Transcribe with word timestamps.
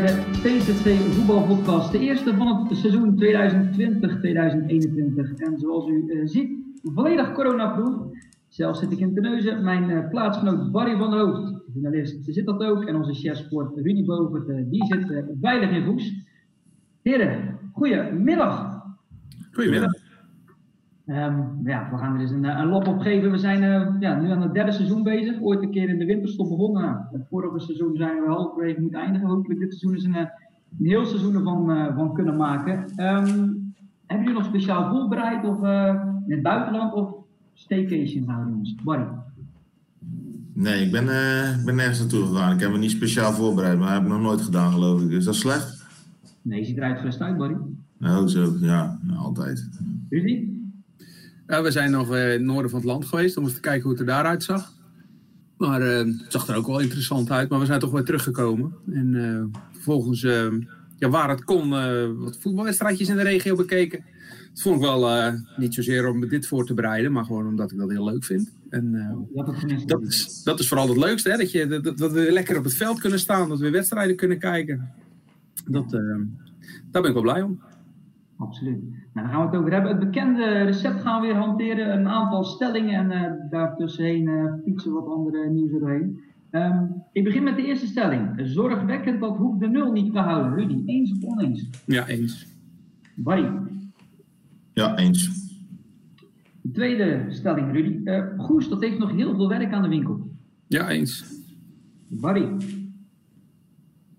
bij 0.00 0.06
de 0.06 0.22
PZC 0.42 1.12
Voetbalpodcast. 1.12 1.92
De 1.92 1.98
eerste 1.98 2.34
van 2.34 2.66
het 2.68 2.76
seizoen 2.76 3.22
2020-2021. 3.22 3.26
En 5.36 5.58
zoals 5.58 5.88
u 5.88 6.04
uh, 6.06 6.26
ziet, 6.26 6.50
volledig 6.82 7.32
coronaproof. 7.32 7.94
Zelf 8.48 8.76
zit 8.76 8.92
ik 8.92 8.98
in 8.98 9.14
Terneuzen. 9.14 9.64
Mijn 9.64 9.90
uh, 9.90 10.08
plaatsgenoot 10.08 10.72
Barry 10.72 10.96
van 10.96 11.10
der 11.10 11.20
Hoofd, 11.20 11.62
journalist, 11.72 12.24
zit 12.24 12.46
dat 12.46 12.62
ook. 12.62 12.84
En 12.84 12.96
onze 12.96 13.14
chef 13.14 13.36
sport 13.36 13.76
Rudy 13.76 14.04
uh, 14.04 14.70
die 14.70 14.86
zit 14.86 15.24
veilig 15.40 15.70
in 15.70 15.84
Goes. 15.84 16.14
Heren, 17.02 17.58
goedemiddag. 17.72 18.82
Goedemiddag. 19.52 20.03
Um, 21.06 21.60
ja, 21.64 21.88
we 21.90 21.98
gaan 21.98 22.14
er 22.14 22.20
eens 22.20 22.30
een, 22.30 22.44
een 22.44 22.68
lop 22.68 22.86
op 22.86 23.00
geven. 23.00 23.30
We 23.30 23.38
zijn 23.38 23.62
uh, 23.62 24.00
ja, 24.00 24.20
nu 24.20 24.30
aan 24.30 24.42
het 24.42 24.54
derde 24.54 24.72
seizoen 24.72 25.02
bezig. 25.02 25.40
Ooit 25.40 25.62
een 25.62 25.70
keer 25.70 25.88
in 25.88 25.98
de 25.98 26.04
winterstop 26.04 26.48
begonnen. 26.48 26.82
Nou, 26.82 26.96
het 27.12 27.26
vorige 27.28 27.60
seizoen 27.60 27.96
zijn 27.96 28.20
we 28.20 28.28
halverwege 28.28 28.80
moeten 28.80 29.00
eindigen. 29.00 29.28
Hopelijk 29.28 29.60
dit 29.60 29.74
seizoen 29.74 29.94
is 29.94 30.04
een, 30.04 30.28
een 30.78 30.86
heel 30.86 31.04
seizoen 31.04 31.34
ervan 31.34 31.70
uh, 31.70 31.96
van 31.96 32.14
kunnen 32.14 32.36
maken. 32.36 32.72
Um, 32.72 33.74
hebben 34.06 34.26
jullie 34.26 34.40
nog 34.40 34.44
speciaal 34.44 34.90
voorbereid 34.90 35.44
of 35.44 35.62
uh, 35.62 36.02
in 36.26 36.32
het 36.32 36.42
buitenland 36.42 36.94
of 36.94 37.14
staycation 37.54 38.28
houden 38.28 38.52
jongens? 38.52 38.74
Barry? 38.84 39.06
Nee, 40.52 40.84
ik 40.84 40.92
ben, 40.92 41.02
ik 41.58 41.64
ben 41.64 41.76
nergens 41.76 41.98
naartoe 41.98 42.26
gegaan. 42.26 42.54
Ik 42.54 42.60
heb 42.60 42.70
me 42.70 42.78
niet 42.78 42.90
speciaal 42.90 43.32
voorbereid, 43.32 43.78
maar 43.78 43.86
dat 43.86 43.96
heb 43.96 44.06
ik 44.06 44.12
nog 44.12 44.20
nooit 44.20 44.40
gedaan 44.40 44.72
geloof 44.72 45.02
ik. 45.02 45.10
Is 45.10 45.24
dat 45.24 45.34
slecht? 45.34 45.86
Nee, 46.42 46.58
je 46.58 46.64
ziet 46.64 46.76
eruit 46.76 46.98
gerust 46.98 47.20
uit, 47.20 47.36
Barry. 47.36 47.56
Oh, 48.00 48.26
zo. 48.26 48.52
Ja, 48.60 48.98
altijd. 49.16 49.68
Rudy? 50.08 50.53
Ja, 51.46 51.62
we 51.62 51.70
zijn 51.70 51.90
nog 51.90 52.08
in 52.08 52.16
het 52.16 52.40
noorden 52.40 52.70
van 52.70 52.80
het 52.80 52.88
land 52.88 53.04
geweest 53.04 53.36
om 53.36 53.44
eens 53.44 53.54
te 53.54 53.60
kijken 53.60 53.82
hoe 53.82 53.90
het 53.90 54.00
er 54.00 54.06
daaruit 54.06 54.42
zag. 54.42 54.72
Maar 55.56 55.82
uh, 55.82 55.96
het 55.96 56.32
zag 56.32 56.48
er 56.48 56.56
ook 56.56 56.66
wel 56.66 56.80
interessant 56.80 57.30
uit. 57.30 57.48
Maar 57.48 57.58
we 57.58 57.66
zijn 57.66 57.80
toch 57.80 57.90
weer 57.90 58.04
teruggekomen. 58.04 58.74
En 58.92 59.14
uh, 59.14 59.60
vervolgens, 59.72 60.22
uh, 60.22 60.46
ja, 60.96 61.08
waar 61.08 61.28
het 61.28 61.44
kon, 61.44 61.70
wat 62.18 62.38
voetbalwedstrijdjes 62.40 63.08
in 63.08 63.16
de 63.16 63.22
regio 63.22 63.56
bekeken. 63.56 64.04
Dat 64.52 64.62
vond 64.62 64.76
ik 64.76 64.82
wel 64.82 65.32
niet 65.56 65.74
zozeer 65.74 66.08
om 66.08 66.28
dit 66.28 66.46
voor 66.46 66.66
te 66.66 66.74
bereiden, 66.74 67.12
maar 67.12 67.24
gewoon 67.24 67.46
omdat 67.46 67.70
ik 67.70 67.78
dat 67.78 67.90
heel 67.90 68.04
leuk 68.04 68.24
vind. 68.24 68.52
En 68.68 69.16
dat, 69.86 70.02
is, 70.02 70.42
dat 70.42 70.60
is 70.60 70.68
vooral 70.68 70.88
het 70.88 70.96
leukste, 70.96 71.30
hè? 71.30 71.36
Dat, 71.36 71.50
je, 71.50 71.66
dat, 71.66 71.98
dat 71.98 72.12
we 72.12 72.32
lekker 72.32 72.58
op 72.58 72.64
het 72.64 72.74
veld 72.74 73.00
kunnen 73.00 73.18
staan, 73.18 73.48
dat 73.48 73.58
we 73.58 73.70
wedstrijden 73.70 74.16
kunnen 74.16 74.38
kijken. 74.38 74.90
Dat, 75.66 75.90
daar 75.90 77.02
ben 77.02 77.04
ik 77.04 77.12
wel 77.12 77.22
blij 77.22 77.42
om. 77.42 77.60
Absoluut. 78.36 78.82
Nou, 78.82 78.98
daar 79.12 79.28
gaan 79.28 79.40
we 79.40 79.46
het 79.46 79.56
over 79.56 79.72
hebben. 79.72 79.90
Het 79.90 80.00
bekende 80.00 80.62
recept 80.62 81.00
gaan 81.00 81.20
we 81.20 81.26
weer 81.26 81.36
hanteren. 81.36 81.98
Een 81.98 82.08
aantal 82.08 82.44
stellingen 82.44 83.10
en 83.10 83.32
uh, 83.32 83.50
daartussenheen 83.50 84.26
uh, 84.26 84.52
fietsen 84.64 84.92
wat 84.92 85.08
andere 85.08 85.50
nieuws 85.50 85.72
erheen. 85.72 86.20
Um, 86.50 87.02
ik 87.12 87.24
begin 87.24 87.42
met 87.42 87.56
de 87.56 87.66
eerste 87.66 87.86
stelling. 87.86 88.30
Zorgwekkend 88.36 89.20
dat 89.20 89.36
Hoek 89.36 89.60
de 89.60 89.68
nul 89.68 89.92
niet 89.92 90.12
kan 90.12 90.24
houden. 90.24 90.54
Rudy, 90.54 90.82
eens 90.86 91.12
of 91.12 91.24
oneens? 91.24 91.70
Ja, 91.86 92.06
eens. 92.06 92.46
Barry? 93.14 93.50
Ja, 94.72 94.96
eens. 94.96 95.50
De 96.60 96.70
tweede 96.70 97.26
stelling, 97.28 97.72
Rudy. 97.72 98.00
Uh, 98.04 98.24
Goes, 98.36 98.68
dat 98.68 98.80
heeft 98.80 98.98
nog 98.98 99.10
heel 99.10 99.34
veel 99.34 99.48
werk 99.48 99.72
aan 99.72 99.82
de 99.82 99.88
winkel. 99.88 100.30
Ja, 100.66 100.88
eens. 100.88 101.42
Barry? 102.08 102.48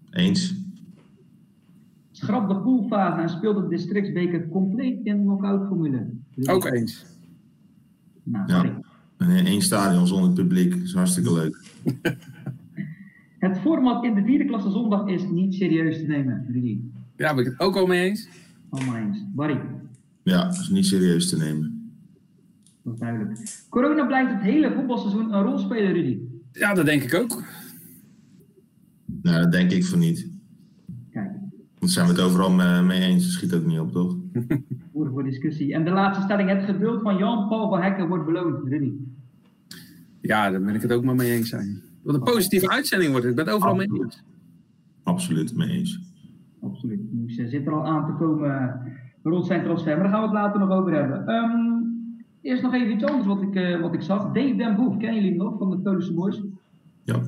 Eens. 0.10 0.65
Schrap 2.16 2.48
de 2.50 2.56
poolfase 2.56 3.22
en 3.22 3.30
speelt 3.30 3.56
de 3.56 3.68
districtsbeker 3.68 4.48
compleet 4.48 5.06
in 5.06 5.22
knock-out 5.22 5.68
formule. 5.68 6.08
Ook 6.46 6.66
eens. 6.66 7.06
Nou, 8.24 8.48
ja. 8.48 8.80
En 9.18 9.46
één 9.46 9.62
stadion 9.62 10.08
zonder 10.08 10.34
publiek 10.34 10.76
is 10.76 10.94
hartstikke 10.94 11.34
leuk. 11.34 11.64
het 13.46 13.58
format 13.58 14.04
in 14.04 14.16
de 14.16 14.24
vierde 14.24 14.46
klasse 14.46 14.72
zondag 14.72 15.08
is 15.08 15.30
niet 15.30 15.54
serieus 15.54 15.98
te 15.98 16.06
nemen, 16.06 16.46
Rudy. 16.52 16.80
Ja, 17.16 17.34
ben 17.34 17.46
ik 17.46 17.52
het 17.52 17.60
ook 17.60 17.76
al 17.76 17.86
mee 17.86 18.10
eens. 18.10 18.28
Allemaal 18.70 18.96
eens. 18.96 19.24
Barry? 19.34 19.62
Ja, 20.24 20.50
is 20.50 20.70
niet 20.70 20.86
serieus 20.86 21.30
te 21.30 21.38
nemen. 21.38 21.92
Dat 22.84 22.94
is 22.94 23.00
duidelijk. 23.00 23.66
Corona 23.70 24.06
blijft 24.06 24.32
het 24.32 24.42
hele 24.42 24.74
voetbalseizoen 24.74 25.34
een 25.34 25.44
rol 25.44 25.58
spelen, 25.58 25.94
Rudy. 25.94 26.20
Ja, 26.52 26.74
dat 26.74 26.86
denk 26.86 27.04
ik 27.04 27.14
ook. 27.14 27.44
Nou, 29.22 29.42
dat 29.42 29.52
denk 29.52 29.72
ik 29.72 29.86
van 29.86 30.00
niet. 30.00 30.34
Zijn 31.86 32.06
we 32.06 32.12
het 32.12 32.22
overal 32.22 32.52
mee 32.84 33.02
eens. 33.02 33.24
Dat 33.24 33.32
schiet 33.32 33.54
ook 33.54 33.66
niet 33.66 33.80
op, 33.80 33.92
toch? 33.92 34.16
Voer 34.92 35.10
voor 35.10 35.24
discussie. 35.24 35.74
En 35.74 35.86
de 35.86 35.92
laatste 35.92 36.24
stelling. 36.24 36.50
Het 36.50 36.64
geduld 36.64 37.02
van 37.02 37.18
Jan-Paul 37.18 37.70
van 37.70 37.82
Hekken 37.82 38.08
wordt 38.08 38.26
beloond. 38.26 38.68
Rudy. 38.68 38.92
Ja, 40.22 40.50
daar 40.50 40.62
ben 40.62 40.76
ik 40.76 40.82
het 40.82 40.92
ook 40.92 41.04
maar 41.04 41.16
mee 41.16 41.32
eens 41.32 41.50
zijn. 41.50 41.82
Wat 42.02 42.16
een 42.16 42.24
positieve 42.24 42.70
uitzending 42.70 43.12
wordt. 43.12 43.26
Ik 43.26 43.36
ben 43.36 43.46
het 43.46 43.54
overal 43.54 43.76
mee 43.76 43.88
eens. 43.94 44.24
Absoluut 45.04 45.56
mee 45.56 45.70
eens. 45.70 46.00
Absoluut. 46.62 47.00
Dus 47.02 47.36
zit 47.36 47.66
er 47.66 47.74
al 47.74 47.86
aan 47.86 48.06
te 48.06 48.12
komen 48.12 48.82
rond 49.24 49.46
zijn 49.46 49.64
transfer. 49.64 49.94
Maar 49.94 50.04
daar 50.04 50.12
gaan 50.12 50.22
we 50.22 50.28
het 50.28 50.36
later 50.36 50.60
nog 50.60 50.70
over 50.70 50.94
hebben. 50.94 51.30
Um, 51.30 51.94
eerst 52.42 52.62
nog 52.62 52.74
even 52.74 52.94
iets 52.94 53.04
anders 53.04 53.26
wat 53.26 53.42
ik, 53.42 53.56
uh, 53.56 53.82
wat 53.82 53.94
ik 53.94 54.02
zag. 54.02 54.32
Dave 54.32 54.56
Den 54.56 54.76
Boef, 54.76 54.98
kennen 54.98 55.24
jullie 55.24 55.38
nog 55.38 55.58
van 55.58 55.70
de 55.70 55.82
Tolische 55.82 56.14
Boys? 56.14 56.42
Ja. 57.04 57.22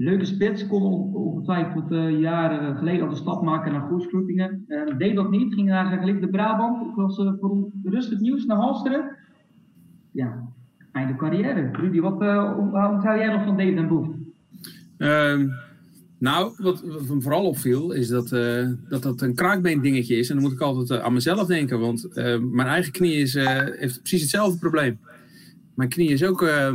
Leuke 0.00 0.24
spits, 0.24 0.66
kon 0.66 0.82
ongetwijfeld 1.14 1.92
uh, 1.92 2.20
jaren 2.20 2.76
geleden 2.76 3.02
al 3.02 3.08
de 3.08 3.16
stap 3.16 3.42
maken 3.42 3.72
naar 3.72 3.80
Goesgroepingen. 3.80 4.64
Uh, 4.68 4.98
deed 4.98 5.16
dat 5.16 5.30
niet, 5.30 5.54
ging 5.54 5.68
naar 5.68 5.98
gelijk 5.98 6.20
de 6.20 6.28
Brabant. 6.28 6.86
Ik 6.88 6.94
was 6.94 7.18
uh, 7.18 7.32
verontrustend 7.38 8.20
nieuws 8.20 8.44
naar 8.44 8.56
Halsteren. 8.56 9.16
Ja, 10.12 10.48
einde 10.92 11.16
carrière. 11.16 11.70
Rudy, 11.72 12.00
wat 12.00 12.16
zou 13.02 13.18
jij 13.18 13.32
nog 13.32 13.44
van 13.44 13.56
Dave 13.56 13.74
Den 13.74 13.88
Boef? 13.88 14.08
Um, 14.98 15.52
nou, 16.18 16.52
wat, 16.56 16.84
me 16.84 17.20
vooral 17.20 17.46
opviel 17.46 17.92
is 17.92 18.08
dat, 18.08 18.28
dat 18.88 19.02
dat 19.02 19.20
een 19.20 19.34
kraakbeen 19.34 19.80
dingetje 19.80 20.16
is. 20.16 20.28
En 20.28 20.34
dan 20.34 20.44
moet 20.44 20.52
ik 20.52 20.60
altijd 20.60 21.00
aan 21.00 21.12
mezelf 21.12 21.46
denken, 21.46 21.80
want 21.80 22.08
mijn 22.52 22.68
eigen 22.68 22.92
knie 22.92 23.14
is, 23.14 23.34
heeft 23.34 23.98
precies 23.98 24.20
hetzelfde 24.20 24.58
probleem. 24.58 24.98
Mijn 25.78 25.90
knie 25.90 26.08
is 26.08 26.24
ook, 26.24 26.42
uh, 26.42 26.66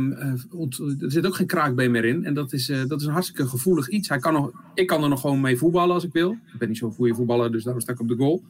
er 1.00 1.10
zit 1.10 1.26
ook 1.26 1.34
geen 1.34 1.46
kraakbeen 1.46 1.90
meer 1.90 2.04
in. 2.04 2.24
En 2.24 2.34
dat 2.34 2.52
is, 2.52 2.68
uh, 2.68 2.84
dat 2.86 3.00
is 3.00 3.06
een 3.06 3.12
hartstikke 3.12 3.48
gevoelig 3.48 3.88
iets. 3.88 4.08
Hij 4.08 4.18
kan 4.18 4.32
nog, 4.32 4.52
ik 4.74 4.86
kan 4.86 5.02
er 5.02 5.08
nog 5.08 5.20
gewoon 5.20 5.40
mee 5.40 5.56
voetballen 5.56 5.94
als 5.94 6.04
ik 6.04 6.12
wil. 6.12 6.30
Ik 6.30 6.58
ben 6.58 6.68
niet 6.68 6.76
zo'n 6.78 6.92
goede 6.92 7.14
voetballer, 7.14 7.52
dus 7.52 7.62
daarom 7.62 7.82
sta 7.82 7.92
ik 7.92 8.00
op 8.00 8.08
de 8.08 8.16
goal. 8.16 8.42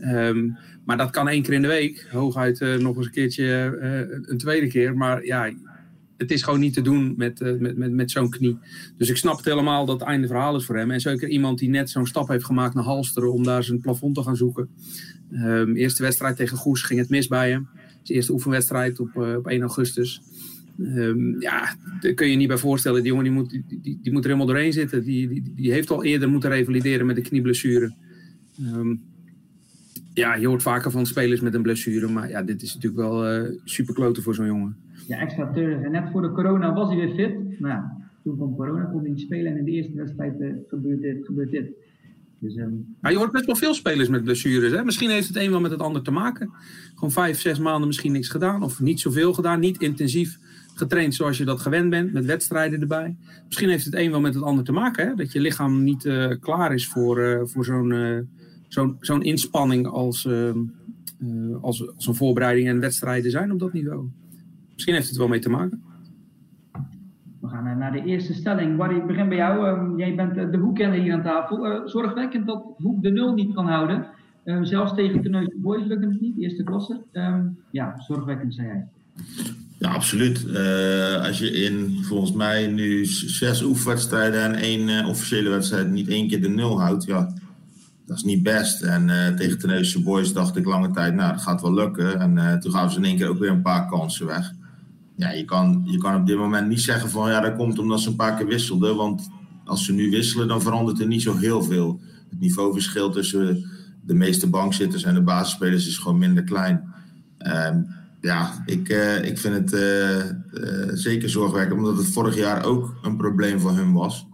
Um, 0.00 0.56
maar 0.84 0.96
dat 0.96 1.10
kan 1.10 1.28
één 1.28 1.42
keer 1.42 1.52
in 1.52 1.62
de 1.62 1.68
week. 1.68 2.08
Hooguit 2.10 2.60
uh, 2.60 2.76
nog 2.76 2.96
eens 2.96 3.06
een 3.06 3.12
keertje 3.12 3.44
een 4.26 4.38
tweede 4.38 4.66
keer. 4.66 4.96
Maar 4.96 5.24
ja, 5.24 5.52
het 6.16 6.30
is 6.30 6.42
gewoon 6.42 6.60
niet 6.60 6.74
te 6.74 6.82
doen 6.82 7.14
met, 7.16 7.60
met, 7.60 7.92
met, 7.92 8.10
zo'n 8.10 8.30
knie. 8.30 8.58
Dus 8.96 9.08
ik 9.08 9.16
snap 9.16 9.36
het 9.36 9.44
helemaal 9.44 9.86
dat 9.86 10.00
het 10.00 10.08
einde 10.08 10.26
verhaal 10.26 10.56
is 10.56 10.64
voor 10.64 10.76
hem. 10.76 10.90
En 10.90 11.00
zeker 11.00 11.28
iemand 11.28 11.58
die 11.58 11.68
net 11.68 11.90
zo'n 11.90 12.06
stap 12.06 12.28
heeft 12.28 12.44
gemaakt 12.44 12.74
naar 12.74 12.84
Halsteren 12.84 13.32
om 13.32 13.44
daar 13.44 13.64
zijn 13.64 13.80
plafond 13.80 14.14
te 14.14 14.22
gaan 14.22 14.36
zoeken. 14.36 14.68
Um, 15.32 15.76
eerste 15.76 16.02
wedstrijd 16.02 16.36
tegen 16.36 16.56
Goes 16.56 16.82
ging 16.82 17.00
het 17.00 17.08
mis 17.08 17.26
bij 17.26 17.50
hem. 17.50 17.68
Zijn 18.06 18.18
eerste 18.18 18.32
oefenwedstrijd 18.32 19.00
op, 19.00 19.10
uh, 19.16 19.36
op 19.36 19.46
1 19.46 19.60
augustus. 19.60 20.22
Um, 20.78 21.40
ja, 21.40 21.76
daar 22.00 22.12
kun 22.12 22.28
je 22.28 22.36
niet 22.36 22.48
bij 22.48 22.56
voorstellen. 22.56 23.02
Die 23.02 23.08
jongen 23.08 23.24
die 23.24 23.32
moet, 23.32 23.62
die, 23.82 24.12
moet 24.12 24.24
er 24.24 24.30
helemaal 24.30 24.46
doorheen 24.46 24.72
zitten. 24.72 25.04
Die, 25.04 25.28
die, 25.28 25.52
die 25.54 25.72
heeft 25.72 25.90
al 25.90 26.04
eerder 26.04 26.28
moeten 26.28 26.50
revalideren 26.50 27.06
met 27.06 27.16
een 27.16 27.22
knieblessure. 27.22 27.94
Um, 28.74 29.02
ja, 30.14 30.34
je 30.34 30.46
hoort 30.46 30.62
vaker 30.62 30.90
van 30.90 31.06
spelers 31.06 31.40
met 31.40 31.54
een 31.54 31.62
blessure. 31.62 32.08
Maar 32.08 32.28
ja, 32.28 32.42
dit 32.42 32.62
is 32.62 32.74
natuurlijk 32.74 33.02
wel 33.02 33.42
uh, 33.42 33.50
super 33.64 33.94
kloten 33.94 34.22
voor 34.22 34.34
zo'n 34.34 34.46
jongen. 34.46 34.76
Ja, 35.06 35.18
extra 35.18 35.50
treurig. 35.52 35.82
En 35.82 35.90
net 35.90 36.10
voor 36.12 36.22
de 36.22 36.32
corona 36.32 36.74
was 36.74 36.88
hij 36.88 36.96
weer 36.96 37.14
fit. 37.14 37.60
Nou 37.60 37.74
ja, 37.74 38.08
toen 38.22 38.36
kwam 38.36 38.56
corona, 38.56 38.84
kon 38.84 39.00
hij 39.00 39.10
niet 39.10 39.20
spelen. 39.20 39.52
En 39.52 39.58
in 39.58 39.64
de 39.64 39.70
eerste 39.70 39.94
wedstrijd 39.94 40.38
dit. 40.38 40.54
Gebeurt 40.68 41.50
dit. 41.50 41.66
Dus, 42.38 42.56
um... 42.56 42.96
ja, 43.02 43.08
je 43.08 43.16
hoort 43.16 43.32
best 43.32 43.46
wel 43.46 43.56
veel 43.56 43.74
spelers 43.74 44.08
met 44.08 44.24
blessures. 44.24 44.72
Hè? 44.72 44.84
Misschien 44.84 45.10
heeft 45.10 45.26
het 45.26 45.36
een 45.36 45.50
wel 45.50 45.60
met 45.60 45.70
het 45.70 45.80
ander 45.80 46.02
te 46.02 46.10
maken. 46.10 46.52
Gewoon 46.94 47.12
vijf, 47.12 47.40
zes 47.40 47.58
maanden 47.58 47.86
misschien 47.86 48.12
niks 48.12 48.28
gedaan. 48.28 48.62
Of 48.62 48.80
niet 48.80 49.00
zoveel 49.00 49.32
gedaan. 49.32 49.60
Niet 49.60 49.80
intensief 49.80 50.38
getraind 50.74 51.14
zoals 51.14 51.38
je 51.38 51.44
dat 51.44 51.60
gewend 51.60 51.90
bent. 51.90 52.12
Met 52.12 52.24
wedstrijden 52.24 52.80
erbij. 52.80 53.16
Misschien 53.46 53.68
heeft 53.68 53.84
het 53.84 53.94
een 53.94 54.10
wel 54.10 54.20
met 54.20 54.34
het 54.34 54.42
ander 54.42 54.64
te 54.64 54.72
maken. 54.72 55.08
Hè? 55.08 55.14
Dat 55.14 55.32
je 55.32 55.40
lichaam 55.40 55.84
niet 55.84 56.04
uh, 56.04 56.30
klaar 56.40 56.74
is 56.74 56.88
voor, 56.88 57.20
uh, 57.20 57.40
voor 57.44 57.64
zo'n 57.64 57.90
uh, 57.90 58.18
zo'n 58.68 58.96
zo'n 59.00 59.22
inspanning 59.22 59.86
als, 59.86 60.28
als, 61.60 61.94
als 61.94 62.06
een 62.06 62.14
voorbereiding 62.14 62.68
en 62.68 62.80
wedstrijden 62.80 63.30
zijn 63.30 63.52
op 63.52 63.58
dat 63.58 63.72
niveau. 63.72 64.08
Misschien 64.72 64.94
heeft 64.94 65.08
het 65.08 65.16
wel 65.16 65.28
mee 65.28 65.40
te 65.40 65.48
maken. 65.48 65.82
Gaan 67.64 67.78
naar 67.78 67.92
de 67.92 68.04
eerste 68.04 68.34
stelling. 68.34 68.76
Barry, 68.76 68.96
ik 68.96 69.06
begin 69.06 69.28
bij 69.28 69.36
jou. 69.36 69.68
Um, 69.68 69.98
jij 69.98 70.14
bent 70.14 70.52
de 70.52 70.58
hoekkenner 70.58 71.00
hier 71.00 71.12
aan 71.12 71.22
tafel. 71.22 71.66
Uh, 71.66 71.80
zorgwekkend 71.84 72.46
dat 72.46 72.64
Hoek 72.76 73.02
de 73.02 73.10
nul 73.10 73.34
niet 73.34 73.54
kan 73.54 73.66
houden. 73.66 74.06
Uh, 74.44 74.58
zelfs 74.62 74.94
tegen 74.94 75.22
Terneuzen 75.22 75.60
Boys 75.60 75.86
lukt 75.86 76.04
het 76.04 76.20
niet, 76.20 76.38
eerste 76.38 76.62
klasse. 76.62 77.02
Um, 77.12 77.58
ja, 77.70 77.94
zorgwekkend, 77.98 78.54
zei 78.54 78.66
jij. 78.66 78.86
Ja, 79.78 79.90
absoluut. 79.90 80.46
Uh, 80.46 81.24
als 81.26 81.38
je 81.38 81.50
in 81.50 82.04
volgens 82.04 82.32
mij 82.32 82.66
nu 82.66 83.04
zes 83.04 83.62
oefenwedstrijden 83.62 84.42
en 84.42 84.54
één 84.54 85.06
officiële 85.06 85.48
wedstrijd 85.48 85.90
niet 85.90 86.08
één 86.08 86.28
keer 86.28 86.42
de 86.42 86.48
nul 86.48 86.80
houdt, 86.80 87.04
ja, 87.04 87.32
dat 88.06 88.16
is 88.16 88.24
niet 88.24 88.42
best. 88.42 88.82
En 88.82 89.36
tegen 89.36 89.58
Terneuzen 89.58 90.04
Boys 90.04 90.32
dacht 90.32 90.56
ik 90.56 90.64
lange 90.64 90.90
tijd, 90.90 91.14
nou, 91.14 91.32
dat 91.32 91.42
gaat 91.42 91.62
wel 91.62 91.74
lukken. 91.74 92.20
En 92.20 92.60
toen 92.60 92.72
gaven 92.72 92.90
ze 92.90 92.98
in 92.98 93.04
één 93.04 93.16
keer 93.16 93.28
ook 93.28 93.38
weer 93.38 93.50
een 93.50 93.62
paar 93.62 93.86
kansen 93.88 94.26
weg 94.26 94.52
ja, 95.16 95.30
je 95.30 95.44
kan, 95.44 95.82
je 95.84 95.98
kan 95.98 96.14
op 96.14 96.26
dit 96.26 96.36
moment 96.36 96.68
niet 96.68 96.80
zeggen 96.80 97.10
van 97.10 97.30
ja, 97.30 97.40
dat 97.40 97.56
komt 97.56 97.78
omdat 97.78 98.00
ze 98.00 98.08
een 98.08 98.16
paar 98.16 98.36
keer 98.36 98.46
wisselden. 98.46 98.96
Want 98.96 99.28
als 99.64 99.84
ze 99.84 99.92
nu 99.92 100.10
wisselen, 100.10 100.48
dan 100.48 100.62
verandert 100.62 101.00
er 101.00 101.06
niet 101.06 101.22
zo 101.22 101.36
heel 101.36 101.62
veel. 101.62 102.00
Het 102.30 102.40
niveauverschil 102.40 103.10
tussen 103.10 103.70
de 104.02 104.14
meeste 104.14 104.48
bankzitters 104.48 105.02
en 105.02 105.14
de 105.14 105.22
basisspelers 105.22 105.86
is 105.86 105.98
gewoon 105.98 106.18
minder 106.18 106.44
klein. 106.44 106.94
Ehm, 107.38 107.82
ja, 108.20 108.62
ik, 108.66 108.88
uh, 108.88 109.24
ik 109.24 109.38
vind 109.38 109.54
het 109.54 109.72
uh, 109.72 110.16
uh, 110.18 110.90
zeker 110.92 111.30
zorgwekkend, 111.30 111.78
omdat 111.78 111.96
het 111.96 112.12
vorig 112.12 112.36
jaar 112.36 112.64
ook 112.64 112.94
een 113.02 113.16
probleem 113.16 113.60
voor 113.60 113.76
hun 113.76 113.92
was. 113.92 114.26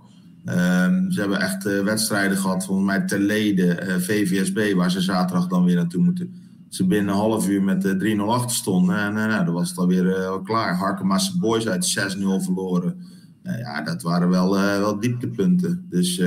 Um, 0.45 1.13
ze 1.13 1.21
hebben 1.21 1.41
echt 1.41 1.63
wedstrijden 1.63 2.37
gehad, 2.37 2.65
volgens 2.65 2.87
mij 2.87 3.01
ter 3.01 3.19
leden, 3.19 4.01
VVSB, 4.01 4.73
waar 4.75 4.91
ze 4.91 5.01
zaterdag 5.01 5.47
dan 5.47 5.65
weer 5.65 5.77
naartoe 5.77 6.03
moeten. 6.03 6.35
Ze 6.73 6.87
binnen 6.87 7.15
een 7.15 7.21
half 7.21 7.49
uur 7.49 7.63
met 7.63 7.97
3-0 7.99 8.17
achter 8.17 8.57
stonden 8.57 8.97
en 8.97 9.15
nou, 9.15 9.45
dan 9.45 9.55
was 9.55 9.69
het 9.69 9.79
alweer 9.79 10.41
klaar. 10.45 10.77
Harkema's 10.77 11.37
Boys 11.39 11.69
uit 11.69 12.17
6-0 12.17 12.21
verloren. 12.45 12.97
ja, 13.43 13.83
dat 13.83 14.03
waren 14.03 14.29
wel, 14.29 14.51
wel 14.55 15.01
dieptepunten. 15.01 15.87
Dus 15.89 16.23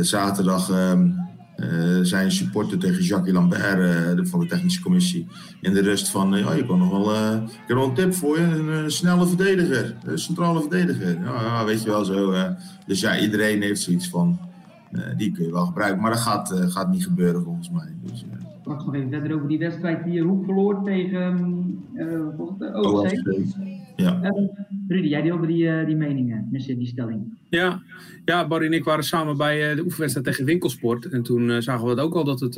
zaterdag 0.00 0.70
uh, 1.56 1.98
zijn 2.02 2.32
supporter 2.32 2.78
tegen 2.78 3.02
Jacques 3.02 3.34
Lambert 3.34 4.28
van 4.28 4.40
de 4.40 4.46
technische 4.46 4.82
commissie. 4.82 5.26
In 5.60 5.74
de 5.74 5.80
rust 5.80 6.08
van, 6.08 6.32
ja, 6.32 6.52
je 6.52 6.66
kan 6.66 6.78
nog 6.78 6.90
wel, 6.90 7.14
ik 7.44 7.50
heb 7.66 7.76
een 7.76 7.94
tip 7.94 8.14
voor 8.14 8.38
je, 8.38 8.44
een 8.44 8.90
snelle 8.90 9.26
verdediger, 9.26 9.94
een 10.04 10.18
centrale 10.18 10.60
verdediger. 10.60 11.20
Ja, 11.24 11.64
weet 11.64 11.82
je 11.82 11.90
wel 11.90 12.04
zo. 12.04 12.34
dus 12.86 13.00
ja, 13.00 13.18
iedereen 13.18 13.62
heeft 13.62 13.80
zoiets 13.80 14.08
van, 14.08 14.38
die 15.16 15.32
kun 15.32 15.44
je 15.44 15.52
wel 15.52 15.66
gebruiken. 15.66 16.02
Maar 16.02 16.10
dat 16.10 16.20
gaat, 16.20 16.54
gaat 16.66 16.90
niet 16.90 17.04
gebeuren 17.04 17.42
volgens 17.42 17.70
mij. 17.70 17.94
Dus, 18.02 18.24
Straks 18.66 18.84
nog 18.84 18.94
even 18.94 19.10
verder 19.10 19.34
over 19.34 19.48
die 19.48 19.58
wedstrijd 19.58 20.04
die 20.04 20.12
je 20.12 20.20
Hoek 20.20 20.44
verloor 20.44 20.82
tegen 20.84 21.38
uh, 21.94 22.40
OFC. 22.74 23.22
Ja. 23.96 24.34
Rudy, 24.88 25.08
jij 25.08 25.22
deelde 25.22 25.46
die, 25.46 25.84
die 25.84 25.96
meningen, 25.96 26.48
die 26.50 26.86
stelling. 26.86 27.38
Ja, 27.48 27.82
ja, 28.24 28.46
Barry 28.46 28.66
en 28.66 28.72
ik 28.72 28.84
waren 28.84 29.04
samen 29.04 29.36
bij 29.36 29.74
de 29.74 29.82
oefenwedstrijd 29.82 30.26
tegen 30.26 30.44
Winkelsport. 30.44 31.08
En 31.08 31.22
toen 31.22 31.62
zagen 31.62 31.84
we 31.84 31.90
het 31.90 32.00
ook 32.00 32.14
al 32.14 32.24
dat, 32.24 32.40
het, 32.40 32.54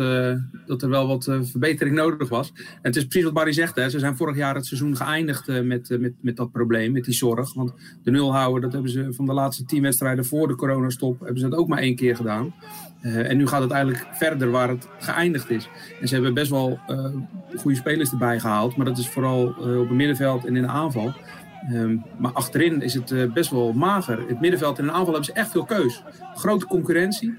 dat 0.67 0.83
er 0.83 0.89
wel 0.89 1.07
wat 1.07 1.25
verbetering 1.25 1.97
nodig 1.97 2.29
was. 2.29 2.53
En 2.57 2.65
het 2.83 2.97
is 2.97 3.03
precies 3.03 3.25
wat 3.25 3.33
Barry 3.33 3.53
zegt. 3.53 3.77
Hè. 3.77 3.91
Ze 3.91 3.99
zijn 3.99 4.17
vorig 4.17 4.37
jaar 4.37 4.55
het 4.55 4.67
seizoen 4.67 4.97
geëindigd 4.97 5.63
met, 5.63 5.97
met, 6.01 6.13
met 6.21 6.37
dat 6.37 6.53
probleem, 6.53 6.93
met 6.93 7.05
die 7.05 7.15
zorg. 7.15 7.55
Want 7.55 7.73
de 8.03 8.11
nul 8.11 8.35
houden, 8.35 8.63
dat 8.63 8.73
hebben 8.73 8.91
ze 8.91 9.13
van 9.13 9.27
de 9.27 9.33
laatste 9.33 9.65
tien 9.65 9.83
wedstrijden 9.83 10.25
voor 10.25 10.49
de 10.49 10.55
coronastop... 10.55 11.19
hebben 11.21 11.39
ze 11.39 11.49
dat 11.49 11.59
ook 11.59 11.69
maar 11.69 11.79
één 11.79 11.97
keer 11.97 12.17
gedaan. 12.17 12.55
Uh, 13.03 13.31
en 13.31 13.37
nu 13.37 13.47
gaat 13.47 13.63
het 13.63 13.71
eigenlijk 13.71 14.07
verder 14.13 14.51
waar 14.51 14.69
het 14.69 14.89
geëindigd 14.99 15.51
is. 15.51 15.69
En 16.01 16.09
ze 16.09 16.15
hebben 16.15 16.35
best 16.35 16.51
wel 16.51 16.81
uh, 16.89 17.05
goede 17.57 17.77
spelers 17.77 18.11
erbij 18.11 18.41
gehaald. 18.41 18.77
Maar 18.77 18.87
dat 18.87 18.99
is 18.99 19.09
vooral 19.09 19.43
uh, 19.45 19.81
op 19.81 19.89
het 19.89 19.97
middenveld 19.97 20.45
en 20.45 20.57
in 20.57 20.63
de 20.63 20.69
aanval. 20.69 21.13
Um, 21.73 22.05
maar 22.19 22.33
achterin 22.33 22.83
is 22.83 22.95
het 22.95 23.33
best 23.33 23.51
wel 23.51 23.73
mager. 23.73 24.29
Het 24.29 24.41
middenveld 24.41 24.79
en 24.79 24.85
de 24.85 24.91
aanval 24.91 25.15
hebben 25.15 25.25
ze 25.25 25.33
echt 25.33 25.51
veel 25.51 25.65
keus. 25.65 26.03
Grote 26.35 26.67
concurrentie. 26.67 27.35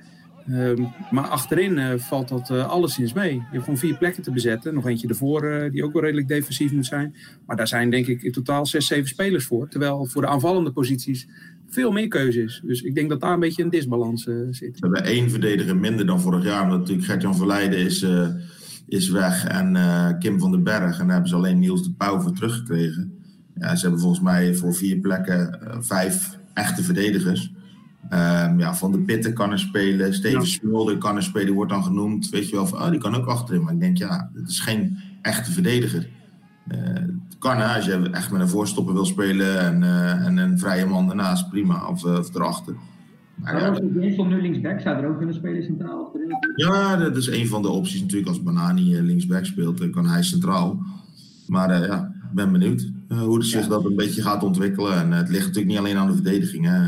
Um, 0.49 0.93
maar 1.11 1.27
achterin 1.27 1.99
valt 1.99 2.27
dat 2.27 2.49
alleszins 2.49 3.13
mee. 3.13 3.33
Je 3.33 3.41
hebt 3.51 3.63
gewoon 3.63 3.79
vier 3.79 3.97
plekken 3.97 4.23
te 4.23 4.31
bezetten. 4.31 4.73
Nog 4.73 4.87
eentje 4.87 5.07
ervoor 5.07 5.69
die 5.71 5.83
ook 5.83 5.93
wel 5.93 6.01
redelijk 6.01 6.27
defensief 6.27 6.71
moet 6.71 6.85
zijn. 6.85 7.15
Maar 7.45 7.55
daar 7.55 7.67
zijn 7.67 7.89
denk 7.89 8.07
ik 8.07 8.21
in 8.21 8.31
totaal 8.31 8.65
zes, 8.65 8.87
zeven 8.87 9.07
spelers 9.07 9.45
voor. 9.45 9.67
Terwijl 9.67 10.05
voor 10.05 10.21
de 10.21 10.27
aanvallende 10.27 10.71
posities 10.71 11.27
veel 11.69 11.91
meer 11.91 12.07
keuzes. 12.07 12.61
Dus 12.65 12.81
ik 12.81 12.95
denk 12.95 13.09
dat 13.09 13.21
daar 13.21 13.33
een 13.33 13.39
beetje 13.39 13.63
een 13.63 13.69
disbalans 13.69 14.25
uh, 14.25 14.47
zit. 14.49 14.79
We 14.79 14.87
hebben 14.87 15.03
één 15.03 15.29
verdediger 15.29 15.77
minder 15.77 16.05
dan 16.05 16.21
vorig 16.21 16.43
jaar. 16.43 16.63
Omdat 16.63 16.79
natuurlijk 16.79 17.07
Gert-Jan 17.07 17.35
Verleiden 17.35 17.79
is, 17.79 18.03
uh, 18.03 18.27
is 18.87 19.09
weg 19.09 19.45
en 19.45 19.75
uh, 19.75 20.09
Kim 20.19 20.39
van 20.39 20.51
den 20.51 20.63
Berg. 20.63 20.99
En 20.99 21.03
daar 21.03 21.13
hebben 21.13 21.29
ze 21.29 21.35
alleen 21.35 21.59
Niels 21.59 21.83
de 21.83 21.91
Pauw 21.91 22.19
voor 22.19 22.33
teruggekregen. 22.33 23.13
Ja, 23.55 23.75
ze 23.75 23.81
hebben 23.81 23.99
volgens 23.99 24.21
mij 24.21 24.55
voor 24.55 24.73
vier 24.73 24.97
plekken 24.97 25.59
vijf 25.79 26.37
echte 26.53 26.83
verdedigers. 26.83 27.53
Um, 28.03 28.59
ja, 28.59 28.75
van 28.75 28.91
de 28.91 28.99
Pitten 28.99 29.33
kan 29.33 29.51
er 29.51 29.59
spelen. 29.59 30.13
Steven 30.13 30.39
ja. 30.39 30.45
Smulder 30.45 30.97
kan 30.97 31.15
er 31.15 31.23
spelen. 31.23 31.53
Wordt 31.53 31.71
dan 31.71 31.83
genoemd. 31.83 32.29
Weet 32.29 32.49
je 32.49 32.55
wel, 32.55 32.67
van, 32.67 32.81
oh, 32.81 32.89
die 32.89 32.99
kan 32.99 33.15
ook 33.15 33.25
achterin. 33.25 33.63
Maar 33.63 33.73
ik 33.73 33.79
denk, 33.79 33.97
ja, 33.97 34.31
het 34.33 34.49
is 34.49 34.59
geen 34.59 34.97
echte 35.21 35.51
verdediger. 35.51 36.09
Het 37.29 37.37
kan, 37.37 37.75
als 37.75 37.85
je 37.85 38.09
echt 38.11 38.31
met 38.31 38.41
een 38.41 38.49
voorstopper 38.49 38.93
wil 38.93 39.05
spelen 39.05 39.59
en, 39.59 39.81
uh, 39.81 40.25
en 40.25 40.37
een 40.37 40.59
vrije 40.59 40.85
man 40.85 41.07
daarnaast, 41.07 41.49
prima. 41.49 41.87
Of, 41.87 42.05
uh, 42.05 42.17
of 42.17 42.35
erachter. 42.35 42.75
Maar 43.35 43.59
ja, 43.59 43.67
als 43.67 43.79
nu 44.27 44.41
linksback, 44.41 44.79
zou 44.79 44.97
er 44.97 45.09
ook 45.09 45.17
kunnen 45.17 45.35
spelen 45.35 45.63
centraal? 45.63 45.99
Of 45.99 46.21
ja, 46.55 46.95
dat 46.95 47.15
is 47.15 47.27
een 47.27 47.47
van 47.47 47.61
de 47.61 47.69
opties 47.69 48.01
natuurlijk. 48.01 48.29
Als 48.29 48.43
Banani 48.43 49.01
linksback 49.01 49.45
speelt, 49.45 49.77
dan 49.77 49.91
kan 49.91 50.05
hij 50.05 50.23
centraal. 50.23 50.79
Maar 51.47 51.87
ja, 51.87 52.11
ik 52.29 52.35
ben 52.35 52.51
benieuwd 52.51 52.91
hoe 53.07 53.37
het 53.37 53.45
zich 53.45 53.63
ja. 53.63 53.67
dat 53.67 53.85
een 53.85 53.95
beetje 53.95 54.21
gaat 54.21 54.43
ontwikkelen. 54.43 54.93
En 54.93 55.11
het 55.11 55.29
ligt 55.29 55.45
natuurlijk 55.45 55.67
niet 55.67 55.77
alleen 55.77 55.97
aan 55.97 56.07
de 56.07 56.13
verdediging. 56.13 56.65
Hè. 56.65 56.87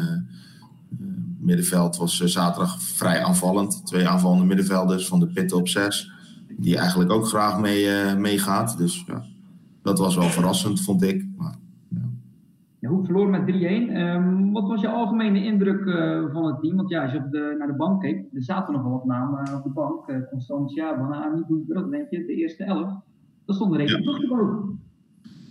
middenveld 1.40 1.98
was 1.98 2.20
zaterdag 2.20 2.82
vrij 2.82 3.24
aanvallend. 3.24 3.86
Twee 3.86 4.08
aanvallende 4.08 4.46
middenvelders 4.46 5.08
van 5.08 5.20
de 5.20 5.28
Pitten 5.28 5.58
op 5.58 5.68
zes. 5.68 6.12
Die 6.58 6.78
eigenlijk 6.78 7.12
ook 7.12 7.28
graag 7.28 7.60
mee, 7.60 8.16
meegaat. 8.16 8.78
Dus 8.78 9.04
ja, 9.08 9.26
dat 9.82 10.00
was 10.00 10.16
wel 10.16 10.28
verrassend, 10.28 10.82
vond 10.82 11.04
ik. 11.04 11.28
Maar, 11.38 11.56
ja. 11.88 12.10
Ja, 12.80 12.90
hoe 12.90 13.06
verloor 13.06 13.30
met 13.30 13.42
3-1. 13.42 13.46
Um, 13.46 14.52
wat 14.52 14.68
was 14.68 14.82
je 14.82 14.90
algemene 14.90 15.44
indruk 15.44 15.86
uh, 15.86 16.34
van 16.34 16.46
het 16.46 16.62
team? 16.62 16.76
Want 16.76 16.90
ja, 16.90 17.04
als 17.04 17.12
je 17.12 17.18
op 17.18 17.32
de, 17.32 17.56
naar 17.58 17.68
de 17.68 17.74
bank 17.74 18.02
keek, 18.02 18.26
er 18.34 18.44
zaten 18.44 18.74
nog 18.74 18.82
wel 18.82 18.92
wat 18.92 19.06
namen 19.06 19.48
uh, 19.48 19.56
op 19.56 19.64
de 19.64 19.70
bank. 19.70 20.08
Uh, 20.08 20.18
Constantia, 20.30 20.98
Banani, 20.98 21.44
dat 21.68 21.92
denk 21.92 22.10
je, 22.10 22.26
de 22.26 22.36
eerste 22.36 22.64
elf. 22.64 22.92
Dat 23.46 23.56
stond 23.56 23.74
er 23.74 23.80
even 23.80 24.04
ja. 24.04 24.12
terug 24.12 24.64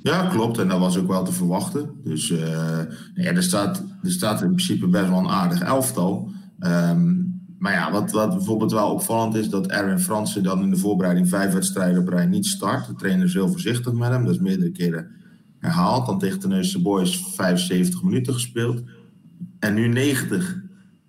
Ja, 0.02 0.28
klopt. 0.28 0.58
En 0.58 0.68
dat 0.68 0.78
was 0.78 0.98
ook 0.98 1.06
wel 1.06 1.24
te 1.24 1.32
verwachten. 1.32 1.90
Dus 2.04 2.28
ja, 2.28 2.86
er, 3.14 3.42
staat, 3.42 3.84
er 4.02 4.10
staat 4.10 4.42
in 4.42 4.48
principe 4.48 4.88
best 4.88 5.08
wel 5.08 5.18
een 5.18 5.28
aardig 5.28 5.62
elftal. 5.62 6.28
Um, 6.60 7.19
maar 7.60 7.72
ja, 7.72 7.92
wat, 7.92 8.10
wat 8.10 8.30
bijvoorbeeld 8.36 8.72
wel 8.72 8.92
opvallend 8.92 9.34
is, 9.34 9.48
dat 9.48 9.66
Erwin 9.66 9.98
Fransen 9.98 10.42
dan 10.42 10.62
in 10.62 10.70
de 10.70 10.76
voorbereiding 10.76 11.28
vijf 11.28 11.52
wedstrijden 11.52 12.00
op 12.00 12.08
rij 12.08 12.26
niet 12.26 12.46
start. 12.46 12.86
De 12.86 12.94
trainer 12.94 13.26
is 13.26 13.34
heel 13.34 13.48
voorzichtig 13.48 13.92
met 13.92 14.10
hem, 14.10 14.24
dat 14.24 14.34
is 14.34 14.40
meerdere 14.40 14.70
keren 14.70 15.10
herhaald. 15.58 16.06
Dan 16.06 16.18
tegen 16.18 16.40
de 16.40 16.80
Boys 16.82 17.24
75 17.34 18.02
minuten 18.02 18.32
gespeeld. 18.32 18.82
En 19.58 19.74
nu 19.74 19.88
90. 19.88 20.62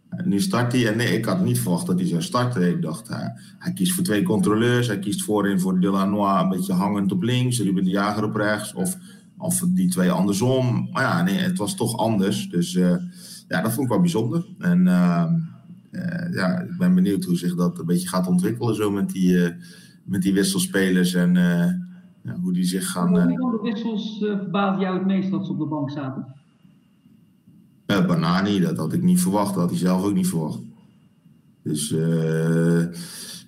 En 0.09 0.29
nu 0.29 0.39
start 0.39 0.71
hij. 0.71 0.87
En 0.87 0.97
nee, 0.97 1.17
ik 1.17 1.25
had 1.25 1.43
niet 1.43 1.59
verwacht 1.59 1.85
dat 1.85 1.99
hij 1.99 2.07
zou 2.07 2.21
starten. 2.21 2.69
Ik 2.69 2.81
dacht, 2.81 3.07
hij, 3.07 3.33
hij 3.59 3.73
kiest 3.73 3.93
voor 3.93 4.03
twee 4.03 4.23
controleurs. 4.23 4.87
Hij 4.87 4.99
kiest 4.99 5.23
voorin 5.23 5.59
voor 5.59 5.79
Delanois 5.79 6.41
een 6.41 6.49
beetje 6.49 6.73
hangend 6.73 7.11
op 7.11 7.21
links. 7.21 7.59
Ruben 7.59 7.83
de 7.83 7.89
Jager 7.89 8.23
op 8.23 8.35
rechts. 8.35 8.73
Of, 8.73 8.97
of 9.37 9.63
die 9.67 9.89
twee 9.89 10.11
andersom. 10.11 10.89
Maar 10.91 11.03
ja, 11.03 11.23
nee, 11.23 11.37
het 11.37 11.57
was 11.57 11.75
toch 11.75 11.97
anders. 11.97 12.49
Dus 12.49 12.73
uh, 12.73 12.95
ja, 13.47 13.61
dat 13.61 13.71
vond 13.71 13.83
ik 13.83 13.91
wel 13.91 14.01
bijzonder. 14.01 14.45
En... 14.59 14.85
Uh, 14.85 15.23
ja, 16.31 16.59
ik 16.59 16.77
ben 16.77 16.95
benieuwd 16.95 17.23
hoe 17.23 17.37
zich 17.37 17.55
dat 17.55 17.79
een 17.79 17.85
beetje 17.85 18.07
gaat 18.07 18.27
ontwikkelen 18.27 18.75
zo 18.75 18.91
met 18.91 19.09
die, 19.09 19.31
uh, 19.31 19.49
met 20.03 20.21
die 20.21 20.33
wisselspelers 20.33 21.13
en 21.13 21.35
uh, 21.35 21.65
ja, 22.23 22.39
hoe 22.41 22.53
die 22.53 22.63
zich 22.63 22.91
gaan... 22.91 23.13
De 23.13 23.59
wissels 23.61 24.17
verbaasde 24.19 24.81
jou 24.81 24.97
het 24.97 25.05
meest 25.05 25.31
dat 25.31 25.45
ze 25.45 25.51
op 25.51 25.59
de 25.59 25.65
bank 25.65 25.91
zaten? 25.91 26.25
Banani, 27.85 28.59
dat 28.59 28.77
had 28.77 28.93
ik 28.93 29.03
niet 29.03 29.21
verwacht. 29.21 29.53
Dat 29.53 29.61
had 29.61 29.69
hij 29.69 29.79
zelf 29.79 30.03
ook 30.03 30.13
niet 30.13 30.27
verwacht. 30.27 30.59
Dus... 31.63 31.91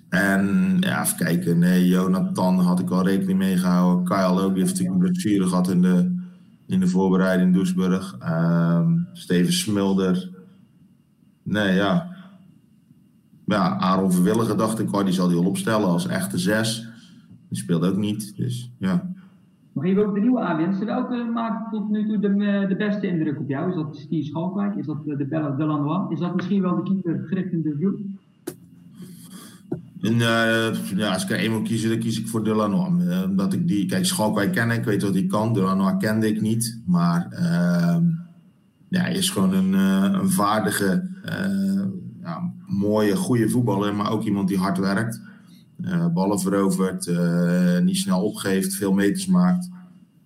en 0.08 0.76
ja, 0.80 1.02
even 1.02 1.16
kijken. 1.16 1.58
Nee, 1.58 1.88
Jonathan 1.88 2.58
had 2.58 2.80
ik 2.80 2.90
al 2.90 3.04
rekening 3.04 3.38
mee 3.38 3.56
gehouden. 3.56 4.04
Kyle 4.04 4.42
ook, 4.42 4.54
die 4.54 4.62
heeft 4.62 4.72
natuurlijk 4.72 5.04
een 5.04 5.10
blessure 5.10 5.46
gehad 5.46 5.70
in 5.70 5.82
de, 5.82 6.14
in 6.66 6.80
de 6.80 6.88
voorbereiding 6.88 7.48
in 7.48 7.58
Doesburg. 7.58 8.16
Ehm, 8.18 8.98
Steven 9.12 9.52
Smilder. 9.52 10.30
Nee, 11.42 11.74
ja, 11.74 12.13
ja, 13.46 13.78
Aaron 13.78 14.12
Verwilligen 14.12 14.56
dacht 14.56 14.78
ik, 14.78 14.94
oh, 14.94 15.04
die 15.04 15.14
zal 15.14 15.26
hij 15.26 15.36
wel 15.36 15.46
opstellen 15.46 15.88
als 15.88 16.06
echte 16.06 16.38
zes. 16.38 16.88
Die 17.48 17.58
speelt 17.58 17.84
ook 17.84 17.96
niet, 17.96 18.36
dus 18.36 18.72
ja. 18.78 19.12
Mag 19.72 19.86
je 19.86 20.04
ook 20.04 20.14
de 20.14 20.20
nieuwe 20.20 20.40
aanwinsten? 20.40 20.86
Welke 20.86 21.30
maakt 21.34 21.72
tot 21.72 21.90
nu 21.90 22.06
toe 22.06 22.18
de, 22.18 22.64
de 22.68 22.76
beste 22.76 23.06
indruk 23.06 23.40
op 23.40 23.48
jou? 23.48 23.68
Is 23.68 23.74
dat 23.74 23.96
Steve 23.96 24.26
Schalkwijk? 24.26 24.74
Is 24.74 24.86
dat 24.86 25.04
de 25.04 25.26
Bella 25.26 25.50
Delanois? 25.50 26.12
Is 26.12 26.18
dat 26.18 26.34
misschien 26.34 26.62
wel 26.62 26.76
de 26.76 26.82
keeper 26.82 27.24
Griffin 27.26 27.62
de 27.62 27.74
Vloed? 27.78 28.00
En, 30.00 30.14
uh, 30.14 30.96
ja, 30.96 31.12
als 31.12 31.24
ik 31.24 31.30
er 31.30 31.38
één 31.38 31.52
moet 31.52 31.68
kiezen, 31.68 31.90
dan 31.90 31.98
kies 31.98 32.20
ik 32.20 32.28
voor 32.28 32.44
Delanois. 32.44 33.04
Uh, 33.04 33.22
omdat 33.22 33.52
ik 33.52 33.68
die, 33.68 33.86
kijk, 33.86 34.04
Schalkwijk 34.04 34.52
ken 34.52 34.70
ik, 34.70 34.84
weet 34.84 35.02
wat 35.02 35.14
hij 35.14 35.26
kan. 35.26 35.52
Delanois 35.52 35.94
kende 35.98 36.28
ik 36.28 36.40
niet. 36.40 36.82
Maar 36.86 37.28
uh, 37.32 37.96
ja, 38.88 39.00
hij 39.00 39.14
is 39.14 39.30
gewoon 39.30 39.54
een, 39.54 39.72
een 39.72 40.30
vaardige 40.30 41.08
ja, 42.24 42.52
mooie, 42.66 43.16
goede 43.16 43.48
voetballer, 43.48 43.94
maar 43.94 44.10
ook 44.10 44.22
iemand 44.22 44.48
die 44.48 44.58
hard 44.58 44.78
werkt. 44.78 45.20
Uh, 45.80 46.06
ballen 46.06 46.40
verovert, 46.40 47.06
uh, 47.06 47.78
niet 47.78 47.96
snel 47.96 48.24
opgeeft, 48.24 48.74
veel 48.74 48.92
meters 48.92 49.26
maakt. 49.26 49.70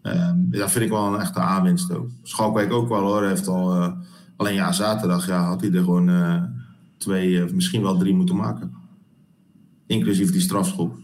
Uh, 0.03 0.31
dat 0.35 0.71
vind 0.71 0.85
ik 0.85 0.91
wel 0.91 1.15
een 1.15 1.21
echte 1.21 1.41
aanwinst 1.41 1.95
ook. 1.95 2.09
Schalkwijk 2.23 2.73
ook 2.73 2.89
wel 2.89 3.03
hoor. 3.03 3.25
Heeft 3.25 3.49
al, 3.49 3.77
uh, 3.77 3.93
alleen 4.37 4.55
ja, 4.55 4.73
zaterdag 4.73 5.27
ja, 5.27 5.43
had 5.43 5.61
hij 5.61 5.73
er 5.73 5.85
gewoon 5.85 6.11
twee, 6.97 7.55
misschien 7.55 7.83
wel 7.83 7.97
drie 7.97 8.15
moeten 8.15 8.37
maken. 8.37 8.73
Inclusief 9.87 10.33
die 10.33 10.41
strafschop. 10.41 10.97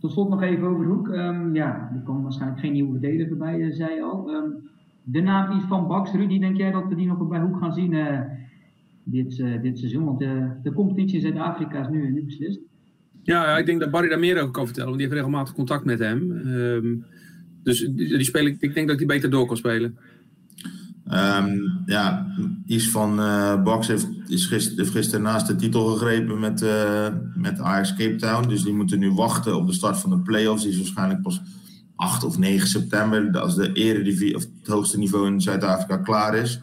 Tot 0.00 0.12
slot 0.12 0.28
nog 0.28 0.42
even 0.42 0.68
over 0.68 0.86
hoek. 0.86 1.08
Um, 1.08 1.54
ja, 1.54 1.90
er 1.94 2.02
komt 2.04 2.22
waarschijnlijk 2.22 2.60
geen 2.60 2.72
nieuwe 2.72 2.92
verdediger 2.92 3.36
bij, 3.36 3.72
zei 3.72 4.02
al. 4.02 4.30
Um, 4.30 4.54
de 5.02 5.20
naam 5.20 5.56
iets 5.56 5.66
van 5.66 5.86
Bax, 5.86 6.12
Rudy, 6.12 6.38
denk 6.38 6.56
jij 6.56 6.70
dat 6.70 6.88
we 6.88 6.94
die 6.94 7.06
nog 7.06 7.28
bij 7.28 7.40
hoek 7.40 7.58
gaan 7.58 7.74
zien? 7.74 7.94
Dit, 9.04 9.44
dit 9.62 9.78
seizoen. 9.78 10.04
Want 10.04 10.18
de, 10.18 10.50
de 10.62 10.72
competitie 10.72 11.14
in 11.14 11.20
Zuid-Afrika 11.20 11.80
is 11.80 11.88
nu, 11.88 12.12
nu 12.12 12.24
beslist. 12.24 12.60
Ja, 13.22 13.58
ik 13.58 13.66
denk 13.66 13.80
dat 13.80 13.90
Barry 13.90 14.08
daar 14.08 14.18
meer 14.18 14.40
over 14.40 14.50
kan 14.50 14.64
vertellen, 14.64 14.88
want 14.88 15.00
die 15.00 15.08
heeft 15.08 15.20
regelmatig 15.20 15.54
contact 15.54 15.84
met 15.84 15.98
hem. 15.98 16.30
Um, 16.30 17.04
dus 17.62 17.88
die, 17.90 18.24
spelen, 18.24 18.56
ik 18.60 18.74
denk 18.74 18.88
dat 18.88 18.96
hij 18.96 19.06
beter 19.06 19.30
door 19.30 19.46
kan 19.46 19.56
spelen. 19.56 19.96
Um, 21.12 21.82
ja, 21.86 22.26
Is 22.66 22.90
van 22.90 23.18
uh, 23.18 23.62
Box 23.62 23.86
heeft, 23.86 24.08
is 24.26 24.46
gister, 24.46 24.86
gisteren 24.86 25.22
naast 25.22 25.46
de 25.46 25.56
titel 25.56 25.86
gegrepen 25.86 26.40
met, 26.40 26.62
uh, 26.62 27.08
met 27.34 27.58
Ajax 27.58 27.94
Cape 27.94 28.16
Town. 28.16 28.48
Dus 28.48 28.62
die 28.62 28.74
moeten 28.74 28.98
nu 28.98 29.10
wachten 29.10 29.56
op 29.56 29.66
de 29.66 29.72
start 29.72 29.98
van 29.98 30.10
de 30.10 30.18
play-offs. 30.18 30.62
Die 30.62 30.72
is 30.72 30.78
waarschijnlijk 30.78 31.22
pas 31.22 31.42
8 31.96 32.24
of 32.24 32.38
9 32.38 32.68
september, 32.68 33.40
als 33.40 33.56
de 33.56 33.72
eredivisie 33.72 34.36
of 34.36 34.46
het 34.58 34.68
hoogste 34.68 34.98
niveau 34.98 35.26
in 35.26 35.40
Zuid-Afrika 35.40 35.96
klaar 35.96 36.34
is. 36.34 36.60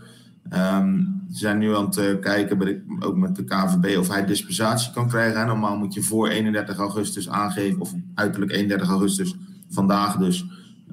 Um, 0.53 1.18
ze 1.18 1.18
zijn 1.29 1.57
nu 1.57 1.75
aan 1.75 1.86
het 1.86 1.98
uh, 1.98 2.19
kijken, 2.19 2.83
ook 3.00 3.15
met 3.15 3.36
de 3.36 3.43
KVB, 3.43 3.98
of 3.98 4.07
hij 4.07 4.25
dispensatie 4.25 4.91
kan 4.91 5.07
krijgen. 5.07 5.48
Normaal 5.48 5.77
moet 5.77 5.93
je 5.93 6.01
voor 6.01 6.27
31 6.27 6.77
augustus 6.77 7.29
aangeven, 7.29 7.81
of 7.81 7.93
uiterlijk 8.13 8.51
31 8.51 8.89
augustus, 8.89 9.36
vandaag 9.69 10.17
dus, 10.17 10.41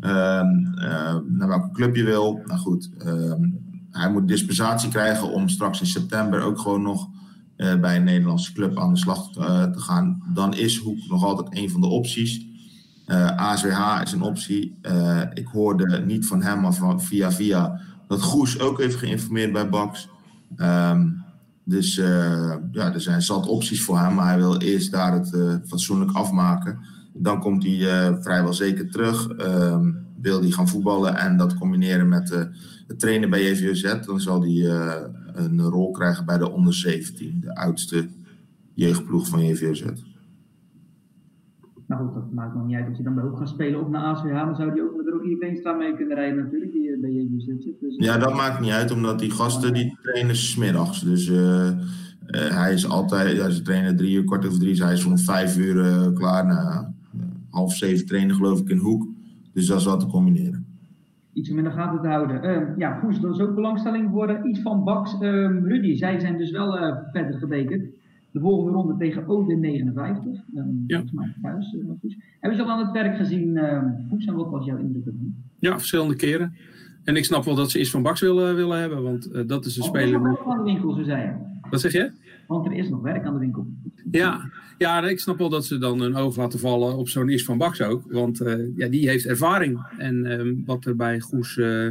um, 0.00 0.74
uh, 0.78 1.16
naar 1.28 1.48
welke 1.48 1.70
club 1.72 1.96
je 1.96 2.04
wil. 2.04 2.40
Nou 2.44 2.58
goed, 2.58 2.90
um, 3.06 3.58
hij 3.90 4.10
moet 4.10 4.28
dispensatie 4.28 4.88
krijgen 4.88 5.32
om 5.32 5.48
straks 5.48 5.80
in 5.80 5.86
september 5.86 6.42
ook 6.42 6.58
gewoon 6.58 6.82
nog 6.82 7.08
uh, 7.56 7.80
bij 7.80 7.96
een 7.96 8.04
Nederlandse 8.04 8.52
club 8.52 8.78
aan 8.78 8.92
de 8.92 8.98
slag 8.98 9.32
te 9.32 9.72
gaan. 9.76 10.22
Dan 10.34 10.54
is 10.54 10.78
Hoek 10.78 10.98
nog 11.08 11.24
altijd 11.24 11.58
een 11.58 11.70
van 11.70 11.80
de 11.80 11.86
opties. 11.86 12.44
ASWH 13.36 14.00
is 14.02 14.12
een 14.12 14.22
optie. 14.22 14.78
ik 15.34 15.46
hoorde 15.46 16.04
niet 16.06 16.26
van 16.26 16.42
hem, 16.42 16.60
maar 16.60 16.74
van, 16.74 17.02
via 17.02 17.32
via 17.32 17.80
dat 18.08 18.22
Goes 18.22 18.60
ook 18.60 18.78
heeft 18.78 18.96
geïnformeerd 18.96 19.52
bij 19.52 19.68
Bax. 19.68 20.08
Um, 20.56 21.24
dus 21.64 21.98
uh, 21.98 22.54
ja, 22.72 22.92
er 22.92 23.00
zijn 23.00 23.22
zat 23.22 23.46
opties 23.46 23.84
voor 23.84 23.98
hem, 23.98 24.14
maar 24.14 24.26
hij 24.26 24.36
wil 24.36 24.56
eerst 24.56 24.92
daar 24.92 25.12
het 25.12 25.32
uh, 25.34 25.54
fatsoenlijk 25.66 26.12
afmaken. 26.12 26.78
Dan 27.12 27.40
komt 27.40 27.62
hij 27.62 27.72
uh, 27.72 28.16
vrijwel 28.20 28.52
zeker 28.52 28.90
terug. 28.90 29.28
Um, 29.40 30.06
wil 30.20 30.40
hij 30.40 30.50
gaan 30.50 30.68
voetballen 30.68 31.16
en 31.16 31.36
dat 31.36 31.58
combineren 31.58 32.08
met 32.08 32.30
het 32.86 32.98
trainen 32.98 33.30
bij 33.30 33.50
JVZ. 33.50 34.06
Dan 34.06 34.20
zal 34.20 34.40
hij 34.40 34.64
een 35.32 35.60
rol 35.60 35.90
krijgen 35.90 36.26
bij 36.26 36.38
de 36.38 36.50
onder 36.50 36.74
17, 36.74 37.40
de 37.40 37.54
oudste 37.54 38.08
jeugdploeg 38.74 39.28
van 39.28 39.44
JVZ. 39.44 39.84
Nou 41.86 42.04
goed, 42.04 42.14
dat 42.14 42.32
maakt 42.32 42.54
nog 42.54 42.66
niet 42.66 42.76
uit 42.76 42.86
dat 42.86 42.96
je 42.96 43.02
dan 43.02 43.14
bij 43.14 43.24
ook 43.24 43.38
gaat 43.38 43.48
spelen 43.48 43.80
op 43.80 43.88
naar 43.88 44.02
ASWH. 44.02 44.34
Dan 44.34 44.56
zou 44.56 44.72
die 44.72 44.82
ook 44.82 44.95
met 45.06 45.14
Rogier 45.14 45.36
Veenstra 45.38 45.72
mee 45.72 45.96
kunnen 45.96 46.16
rijden 46.16 46.42
natuurlijk, 46.44 46.72
die 46.72 46.92
eh, 46.92 47.00
bij 47.00 47.28
zit. 47.58 47.80
Dus, 47.80 47.96
ja, 47.96 48.18
dat 48.18 48.34
maakt 48.34 48.60
niet 48.60 48.70
uit, 48.70 48.90
omdat 48.90 49.18
die 49.18 49.30
gasten 49.30 49.72
die 49.72 49.98
trainen 50.02 50.36
smiddags. 50.36 51.00
Dus 51.00 51.28
uh, 51.28 51.36
uh, 51.36 51.72
hij 52.30 52.72
is 52.72 52.88
altijd, 52.88 53.36
ja, 53.36 53.50
ze 53.50 53.62
trainen 53.62 53.96
drie 53.96 54.16
uur, 54.16 54.24
kort 54.24 54.46
over 54.46 54.58
drie, 54.58 54.70
dus 54.70 54.78
hij 54.78 54.92
is 54.92 55.04
om 55.04 55.18
vijf 55.18 55.58
uur 55.58 55.76
uh, 55.76 56.12
klaar. 56.14 56.46
Nou, 56.46 56.84
half 57.50 57.72
zeven 57.72 58.06
trainen 58.06 58.36
geloof 58.36 58.60
ik 58.60 58.68
in 58.68 58.78
Hoek. 58.78 59.06
Dus 59.52 59.66
dat 59.66 59.78
is 59.78 59.84
wel 59.84 59.98
te 59.98 60.06
combineren. 60.06 60.66
Iets 61.32 61.50
om 61.50 61.58
in 61.58 61.64
de 61.64 61.70
gaten 61.70 62.00
te 62.00 62.08
houden. 62.08 62.44
Uh, 62.44 62.78
ja, 62.78 62.98
goed, 62.98 63.22
dat 63.22 63.34
is 63.34 63.40
ook 63.40 63.54
belangstelling 63.54 64.10
voor 64.10 64.40
iets 64.46 64.60
van 64.60 64.84
Bax. 64.84 65.16
Rudy, 65.20 65.96
zij 65.96 66.20
zijn 66.20 66.38
dus 66.38 66.50
wel 66.50 66.70
verder 67.12 67.38
gebekerd 67.38 67.84
de 68.36 68.42
volgende 68.42 68.72
ronde 68.72 68.96
tegen 68.96 69.28
Odin 69.28 69.60
59. 69.60 70.42
Um, 70.54 70.84
ja. 70.86 71.04
thuis, 71.42 71.72
uh, 71.72 72.16
Hebben 72.40 72.58
ze 72.58 72.64
al 72.64 72.70
aan 72.70 72.84
het 72.84 72.92
werk 72.92 73.16
gezien, 73.16 73.48
uh, 73.48 73.82
Poes, 74.08 74.24
en 74.24 74.34
wat 74.34 74.50
was 74.50 74.66
jouw 74.66 74.78
indruk 74.78 75.06
ervan? 75.06 75.34
Ja, 75.58 75.78
verschillende 75.78 76.16
keren. 76.16 76.54
En 77.04 77.16
ik 77.16 77.24
snap 77.24 77.44
wel 77.44 77.54
dat 77.54 77.70
ze 77.70 77.80
iets 77.80 77.90
van 77.90 78.02
Bax 78.02 78.20
willen, 78.20 78.56
willen 78.56 78.80
hebben, 78.80 79.02
want 79.02 79.28
uh, 79.32 79.42
dat 79.46 79.64
is 79.64 79.76
een 79.76 79.82
speler... 79.82 80.20
Er 80.20 80.30
is 80.30 80.38
nog 80.38 80.44
werk 80.44 80.48
aan 80.48 80.64
de 80.64 80.64
winkel, 80.64 80.92
zo 80.92 81.02
zei 81.02 81.22
je. 81.22 81.32
Wat 81.70 81.80
zeg 81.80 81.92
je? 81.92 82.10
Want 82.46 82.66
er 82.66 82.72
is 82.72 82.88
nog 82.88 83.02
werk 83.02 83.24
aan 83.24 83.32
de 83.32 83.38
winkel. 83.38 83.66
Ja, 84.10 84.50
ja 84.78 85.08
ik 85.08 85.20
snap 85.20 85.38
wel 85.38 85.48
dat 85.48 85.66
ze 85.66 85.78
dan 85.78 86.00
een 86.00 86.16
oog 86.16 86.36
laten 86.36 86.58
vallen 86.58 86.96
op 86.96 87.08
zo'n 87.08 87.28
Is 87.28 87.44
van 87.44 87.58
Bax 87.58 87.82
ook. 87.82 88.12
Want 88.12 88.40
uh, 88.40 88.76
ja, 88.76 88.88
die 88.88 89.08
heeft 89.08 89.26
ervaring. 89.26 89.86
En 89.98 90.14
uh, 90.24 90.56
wat 90.66 90.84
er 90.84 90.96
bij 90.96 91.20
Goes 91.20 91.56
uh, 91.56 91.88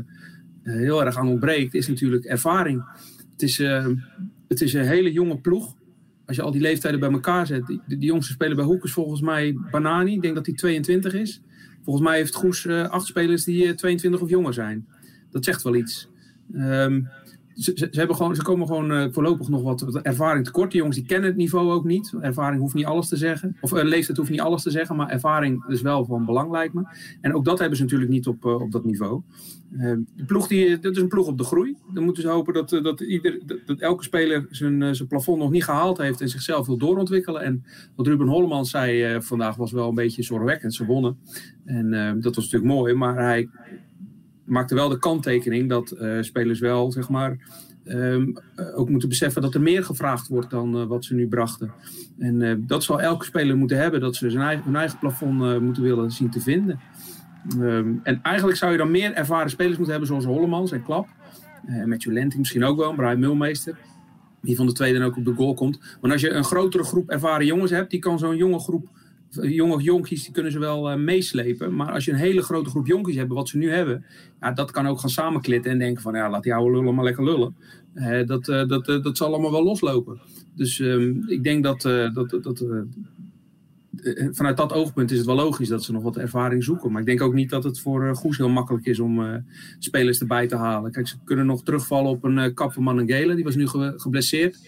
heel 0.64 1.06
erg 1.06 1.18
aan 1.18 1.28
ontbreekt, 1.28 1.74
is 1.74 1.88
natuurlijk 1.88 2.26
ervaring. 2.26 2.84
Het 3.32 3.42
is, 3.42 3.58
het 4.48 4.62
is 4.62 4.74
een 4.74 4.86
hele 4.86 5.12
jonge 5.12 5.38
ploeg 5.38 5.76
als 6.26 6.36
je 6.36 6.42
al 6.42 6.52
die 6.52 6.62
leeftijden 6.62 7.00
bij 7.00 7.12
elkaar 7.12 7.48
zet. 7.48 7.66
Die, 7.66 8.00
jongste 8.00 8.34
speler 8.34 8.56
bij 8.56 8.66
Hoek 8.66 8.84
is 8.84 8.92
volgens 8.92 9.22
mij 9.22 9.58
Banani. 9.72 10.14
Ik 10.14 10.22
denk 10.22 10.36
dat 10.36 10.46
hij 10.46 10.56
22 10.56 11.14
is. 11.14 11.42
Volgens 11.84 12.06
mij 12.06 12.18
heeft 12.18 12.36
Goes 12.36 12.66
uh, 12.66 12.90
acht 12.90 13.06
spelers 13.06 13.44
die 13.44 13.66
uh, 13.66 13.72
22 13.72 14.22
of 14.22 14.30
jonger 14.30 14.54
zijn. 14.54 14.88
Dat 15.32 15.46
zegt 15.46 15.64
wel 15.64 15.76
iets. 15.76 16.10
Um, 16.54 17.10
ze, 17.56 17.72
ze, 17.76 17.90
hebben 17.92 18.16
gewoon, 18.16 18.36
ze 18.36 18.44
komen 18.44 18.68
gewoon 18.68 18.92
uh, 18.92 19.06
voorlopig 19.12 19.50
nog 19.50 19.62
wat, 19.62 20.02
ervaring 20.02 20.46
tekort. 20.46 20.72
Die 20.72 20.80
jongens 20.80 20.98
die 20.98 21.06
kennen 21.06 21.30
het 21.30 21.38
niveau 21.38 21.72
ook 21.72 21.86
niet. 21.86 22.14
Ervaring 22.22 22.62
hoeft 22.62 22.74
niet 22.74 22.86
alles 22.86 23.08
te 23.08 23.18
zeggen. 23.18 23.58
Of 23.62 23.74
uh, 23.74 23.84
leeftijd 23.84 24.18
hoeft 24.18 24.30
niet 24.30 24.40
alles 24.42 24.64
te 24.64 24.72
zeggen. 24.72 24.96
Maar 24.96 25.10
ervaring 25.10 25.66
is 25.68 25.82
wel 25.82 26.06
van 26.06 26.26
belang 26.26 26.52
lijkt 26.52 26.74
me. 26.74 26.84
En 27.22 27.34
ook 27.34 27.46
dat 27.46 27.60
hebben 27.60 27.78
ze 27.78 27.84
natuurlijk 27.84 28.12
niet 28.12 28.28
op, 28.28 28.46
uh, 28.46 28.62
op 28.62 28.72
dat 28.72 28.86
niveau. 28.86 29.22
de 29.70 30.26
ploeg 30.26 30.48
die, 30.48 30.80
dat 30.80 30.96
is 30.96 31.02
een 31.02 31.08
ploeg 31.08 31.28
op 31.28 31.38
de 31.38 31.44
groei. 31.44 31.78
Dan 31.94 32.04
moeten 32.04 32.24
ze 32.24 32.30
hopen 32.30 32.54
dat, 32.54 32.70
dat, 32.70 33.02
ieder, 33.02 33.40
dat, 33.66 33.80
elke 33.80 34.04
speler 34.04 34.46
zijn, 34.50 34.96
zijn 34.96 35.08
plafond 35.08 35.40
nog 35.40 35.52
niet 35.52 35.64
gehaald 35.64 35.98
heeft. 35.98 36.22
En 36.22 36.30
zichzelf 36.30 36.68
wil 36.68 36.78
doorontwikkelen. 36.78 37.42
En 37.42 37.64
wat 37.96 38.08
Ruben 38.08 38.28
Holleman 38.28 38.66
zei 38.66 39.22
vandaag 39.22 39.56
was 39.56 39.72
wel 39.72 39.90
een 39.90 39.96
beetje 39.96 40.24
zorgwekkend. 40.24 40.74
Ze 40.74 40.86
wonnen. 40.86 41.18
En 41.66 41.90
dat 42.22 42.36
was 42.36 42.44
natuurlijk 42.44 42.74
mooi. 42.74 42.94
Maar 42.94 43.16
hij 43.16 43.50
maakte 44.46 44.76
wel 44.76 44.90
de 44.90 45.00
kanttekening 45.00 45.70
dat 45.70 45.96
uh, 46.00 46.22
spelers 46.22 46.60
wel, 46.60 46.92
zeg 46.92 47.10
maar, 47.10 47.38
um, 47.86 48.38
ook 48.76 48.90
moeten 48.90 49.10
beseffen 49.10 49.42
dat 49.42 49.54
er 49.54 49.62
meer 49.62 49.84
gevraagd 49.84 50.28
wordt 50.28 50.50
dan 50.50 50.82
uh, 50.82 50.86
wat 50.86 51.06
ze 51.06 51.16
nu 51.16 51.28
brachten. 51.28 51.72
En 52.20 52.64
dat 52.68 52.84
zal 52.84 53.02
elke 53.02 53.26
speler 53.26 53.58
moeten 53.58 53.78
hebben, 53.78 54.00
dat 54.00 54.16
ze 54.16 54.30
zijn 54.30 54.44
eigen, 54.44 54.66
hun 54.66 54.76
eigen 54.76 55.00
plafond 55.00 55.62
moeten 55.62 55.84
willen 55.84 56.12
zien 56.12 56.30
te 56.30 56.42
vinden. 56.42 56.80
Um, 57.60 58.00
en 58.04 58.20
eigenlijk 58.22 58.58
zou 58.58 58.72
je 58.72 58.78
dan 58.78 58.92
meer 58.92 59.14
ervaren 59.14 59.50
spelers 59.50 59.78
moeten 59.78 59.92
hebben, 59.92 60.08
zoals 60.08 60.26
Hollemans 60.26 60.72
en 60.72 60.84
Klap. 60.84 61.08
Uh, 61.70 61.84
Matthew 61.84 62.14
Lenting 62.14 62.38
misschien 62.40 62.64
ook 62.64 62.78
wel, 62.78 62.94
Brian 62.94 63.20
Mulmeester. 63.20 63.78
Die 64.42 64.56
van 64.56 64.66
de 64.66 64.72
tweede 64.72 65.00
dan 65.00 65.08
ook 65.08 65.18
op 65.18 65.26
de 65.26 65.34
goal 65.34 65.54
komt. 65.54 65.80
Maar 66.02 66.12
als 66.12 66.22
je 66.22 66.30
een 66.30 66.44
grotere 66.44 66.84
groep 66.84 67.10
ervaren 67.10 67.46
jongens 67.46 67.72
hebt, 67.72 67.92
die 67.92 68.00
kan 68.00 68.20
zo'n 68.20 68.36
jonge 68.36 68.60
groep 68.60 68.88
jonge 69.30 69.84
jonkies 69.84 70.24
die 70.24 70.34
kunnen 70.34 70.52
ze 70.52 70.60
wel 70.60 70.92
uh, 70.92 70.98
meeslepen. 70.98 71.76
Maar 71.76 71.92
als 71.92 72.06
je 72.06 72.12
een 72.12 72.18
hele 72.18 72.42
grote 72.42 72.70
groep 72.70 72.88
jonkies 72.88 73.16
hebt, 73.16 73.34
wat 73.34 73.50
ze 73.50 73.58
nu 73.58 73.72
hebben, 73.72 74.06
ja, 74.40 74.52
dat 74.52 74.72
kan 74.72 74.88
ook 74.88 75.00
gaan 75.00 75.10
samenklitten 75.10 75.72
en 75.72 75.80
denken 75.80 76.02
van 76.02 76.16
ja, 76.16 76.30
laat 76.30 76.44
die 76.44 76.54
oude 76.54 76.78
lullen 76.78 76.96
maar 76.96 77.04
lekker 77.04 77.24
lullen. 77.24 77.56
Uh, 77.96 78.28
dat, 78.28 78.48
uh, 78.48 78.68
dat, 78.68 78.86
dat 78.86 79.18
zal 79.18 79.28
allemaal 79.28 79.52
wel 79.52 79.64
loslopen. 79.64 80.20
Dus 80.56 80.80
ehm, 80.80 81.14
ik 81.28 81.44
denk 81.44 81.64
dat, 81.64 81.82
dat, 82.14 82.30
dat 82.42 82.66
vanuit 84.32 84.58
dat 84.58 84.74
oogpunt 84.74 85.12
is 85.12 85.18
het 85.18 85.26
wel 85.26 85.36
logisch 85.36 85.68
dat 85.68 85.84
ze 85.84 85.92
nog 85.92 86.04
wat 86.04 86.18
ervaring 86.18 86.64
zoeken. 86.64 86.92
Maar 86.92 87.02
ik 87.02 87.08
denk 87.08 87.22
ook 87.22 87.34
niet 87.34 87.50
dat 87.50 87.64
het 87.64 87.80
voor 87.80 88.16
Goes 88.16 88.38
heel 88.38 88.50
makkelijk 88.50 88.86
is 88.86 89.00
om 89.00 89.44
spelers 89.80 90.20
erbij 90.20 90.48
te 90.48 90.56
halen. 90.56 90.92
Kijk, 90.92 91.08
ze 91.08 91.16
kunnen 91.24 91.46
nog 91.46 91.64
terugvallen 91.64 92.12
op 92.12 92.24
een 92.24 92.54
Kapperman 92.54 93.00
en 93.00 93.08
Gele, 93.08 93.36
die 93.36 93.44
was 93.44 93.56
nu 93.56 93.68
ge 93.68 93.94
geblesseerd. 93.96 94.60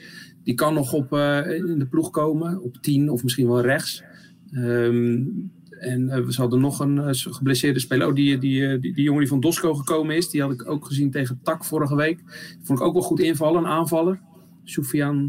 Die 0.43 0.53
kan 0.53 0.73
nog 0.73 0.93
op, 0.93 1.13
in 1.13 1.79
de 1.79 1.87
ploeg 1.89 2.09
komen, 2.09 2.61
op 2.61 2.77
10 2.81 3.09
of 3.09 3.23
misschien 3.23 3.47
wel 3.47 3.61
rechts. 3.61 4.03
Um, 4.51 5.51
en 5.79 6.01
uh, 6.01 6.15
we 6.15 6.33
hadden 6.35 6.59
nog 6.59 6.79
een 6.79 6.95
uh, 6.95 7.07
geblesseerde 7.11 7.79
speler. 7.79 8.07
Oh, 8.07 8.15
die, 8.15 8.37
die, 8.37 8.79
die, 8.79 8.93
die, 8.93 9.03
jongen 9.03 9.19
die 9.19 9.29
van 9.29 9.39
Dosco 9.39 9.73
gekomen 9.73 10.15
is. 10.15 10.29
Die 10.29 10.41
had 10.41 10.51
ik 10.51 10.69
ook 10.69 10.85
gezien 10.85 11.11
tegen 11.11 11.39
Tak 11.43 11.65
vorige 11.65 11.95
week. 11.95 12.19
Vond 12.61 12.79
ik 12.79 12.85
ook 12.85 12.93
wel 12.93 13.01
goed 13.01 13.19
invallen, 13.19 13.63
een 13.63 13.69
aanvaller. 13.69 14.19
Soufian, 14.63 15.25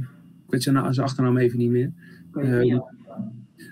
ik 0.46 0.50
weet 0.50 0.62
zijn, 0.62 0.94
zijn 0.94 1.06
achternaam 1.06 1.36
even 1.36 1.58
niet 1.58 1.70
meer. 1.70 1.92
Um, 2.34 2.66
nou, 2.66 2.82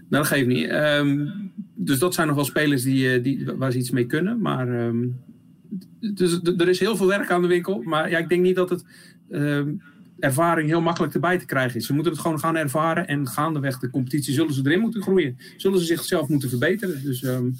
dat 0.09 0.27
geeft 0.27 0.47
niet. 0.47 0.71
Um, 0.71 1.33
dus 1.75 1.99
dat 1.99 2.15
zijn 2.15 2.27
nog 2.27 2.37
wel 2.37 2.45
spelers 2.45 2.83
die, 2.83 3.21
die, 3.21 3.47
waar 3.57 3.73
ze 3.73 3.79
iets 3.79 3.91
mee 3.91 4.07
kunnen. 4.07 4.41
Maar 4.41 4.93
dus, 6.15 6.41
er 6.43 6.69
is 6.69 6.81
heel 6.81 6.97
veel 6.97 7.07
werk 7.07 7.31
aan 7.31 7.43
de 7.43 7.49
winkel. 7.49 7.83
Maar 7.83 8.11
ja, 8.11 8.19
ik 8.19 8.29
denk 8.29 8.43
niet 8.43 8.57
dat 8.57 8.71
het 8.71 8.85
ervaring 10.19 10.69
heel 10.69 10.81
makkelijk 10.81 11.15
erbij 11.15 11.39
te 11.39 11.47
krijgen 11.47 11.77
is. 11.77 11.87
Ze 11.87 11.95
moeten 11.95 12.13
het 12.13 12.21
gewoon 12.21 12.39
gaan 12.39 12.57
ervaren 12.57 13.07
en 13.07 13.29
gaandeweg 13.29 13.79
de 13.79 13.91
competitie 13.91 14.35
zullen 14.35 14.53
ze 14.53 14.61
erin 14.65 14.81
moeten 14.81 15.03
groeien. 15.03 15.37
Zullen 15.57 15.79
ze 15.79 15.85
zichzelf 15.85 16.29
moeten 16.29 16.49
verbeteren. 16.49 17.03
Dus 17.03 17.23
um, 17.23 17.55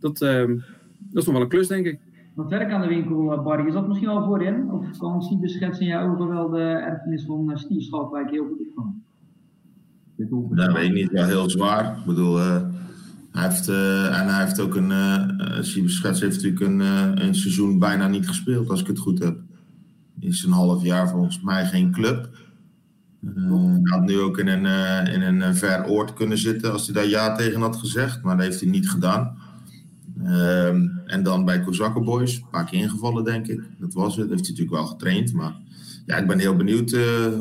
dat, 0.00 0.20
um, 0.20 0.64
dat 0.98 1.22
is 1.22 1.24
nog 1.24 1.34
wel 1.34 1.42
een 1.42 1.48
klus, 1.48 1.68
denk 1.68 1.86
ik. 1.86 1.98
Wat 2.34 2.50
werk 2.50 2.70
aan 2.70 2.80
de 2.80 2.88
winkel, 2.88 3.32
eh, 3.32 3.44
Barry, 3.44 3.66
is 3.66 3.72
dat 3.72 3.88
misschien 3.88 4.08
al 4.08 4.24
voorin? 4.24 4.70
Of 4.70 4.98
kan 4.98 5.22
Siebe 5.22 5.48
schetsen 5.48 5.82
in 5.82 5.88
jouw 5.88 6.12
ogen 6.12 6.28
wel 6.28 6.48
de 6.48 6.60
erfenis 6.60 7.24
van 7.24 7.50
uh, 7.50 7.56
Steve 7.56 7.80
Schalkwijk 7.80 8.30
heel 8.30 8.46
goed 8.46 8.66
van? 8.74 9.02
Dat 10.56 10.72
weet 10.72 10.88
ik 10.88 10.92
niet, 10.92 11.10
ja, 11.12 11.26
heel 11.26 11.50
zwaar. 11.50 11.98
Ik 11.98 12.04
bedoel, 12.04 12.38
uh, 12.38 12.62
hij 13.30 13.48
heeft, 13.48 13.68
uh, 13.68 14.20
en 14.20 14.26
hij 14.28 14.44
heeft 14.44 14.60
ook 14.60 14.74
een, 14.74 14.90
uh, 14.90 15.60
Siebe 15.60 15.88
Schets 15.88 16.20
heeft 16.20 16.42
natuurlijk 16.42 16.62
een, 16.62 16.80
een 17.26 17.34
seizoen 17.34 17.78
bijna 17.78 18.08
niet 18.08 18.28
gespeeld, 18.28 18.70
als 18.70 18.80
ik 18.80 18.86
het 18.86 18.98
goed 18.98 19.18
heb 19.18 19.47
is 20.20 20.44
een 20.44 20.52
half 20.52 20.82
jaar 20.82 21.08
volgens 21.08 21.40
mij 21.40 21.66
geen 21.66 21.92
club. 21.92 22.28
Uh, 23.20 23.76
had 23.82 24.04
nu 24.04 24.18
ook 24.18 24.38
in 24.38 24.46
een, 24.46 24.64
uh, 24.64 25.14
in 25.14 25.22
een 25.22 25.56
ver 25.56 25.86
oord 25.86 26.12
kunnen 26.12 26.38
zitten 26.38 26.72
als 26.72 26.84
hij 26.84 26.94
daar 26.94 27.08
ja 27.08 27.36
tegen 27.36 27.60
had 27.60 27.76
gezegd, 27.76 28.22
maar 28.22 28.36
dat 28.36 28.44
heeft 28.44 28.60
hij 28.60 28.70
niet 28.70 28.90
gedaan. 28.90 29.36
Uh, 30.22 30.68
en 31.04 31.22
dan 31.22 31.44
bij 31.44 31.60
Kozakken 31.60 32.04
Boys, 32.04 32.36
een 32.36 32.48
paar 32.50 32.64
keer 32.64 32.80
ingevallen 32.80 33.24
denk 33.24 33.46
ik. 33.46 33.62
Dat 33.78 33.94
was 33.94 34.16
het, 34.16 34.28
heeft 34.28 34.40
hij 34.40 34.50
natuurlijk 34.50 34.76
wel 34.76 34.86
getraind, 34.86 35.32
maar 35.32 35.56
ja, 36.06 36.16
ik 36.16 36.26
ben 36.26 36.38
heel 36.38 36.56
benieuwd 36.56 36.90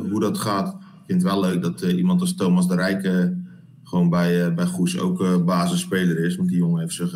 hoe 0.10 0.20
dat 0.20 0.38
gaat. 0.38 0.68
Ik 0.70 1.06
vind 1.06 1.22
het 1.22 1.32
wel 1.32 1.42
leuk 1.42 1.62
dat 1.62 1.82
iemand 1.82 2.22
als 2.22 2.36
Thomas 2.36 2.68
de 2.68 2.76
Rijke 2.76 3.38
gewoon 3.84 4.10
bij, 4.10 4.54
bij 4.54 4.66
Goes 4.66 5.00
ook 5.00 5.46
basisspeler 5.46 6.20
is. 6.20 6.36
Want 6.36 6.50
die 6.50 6.58
jongen 6.58 6.80
heeft 6.80 6.94
zich 6.94 7.12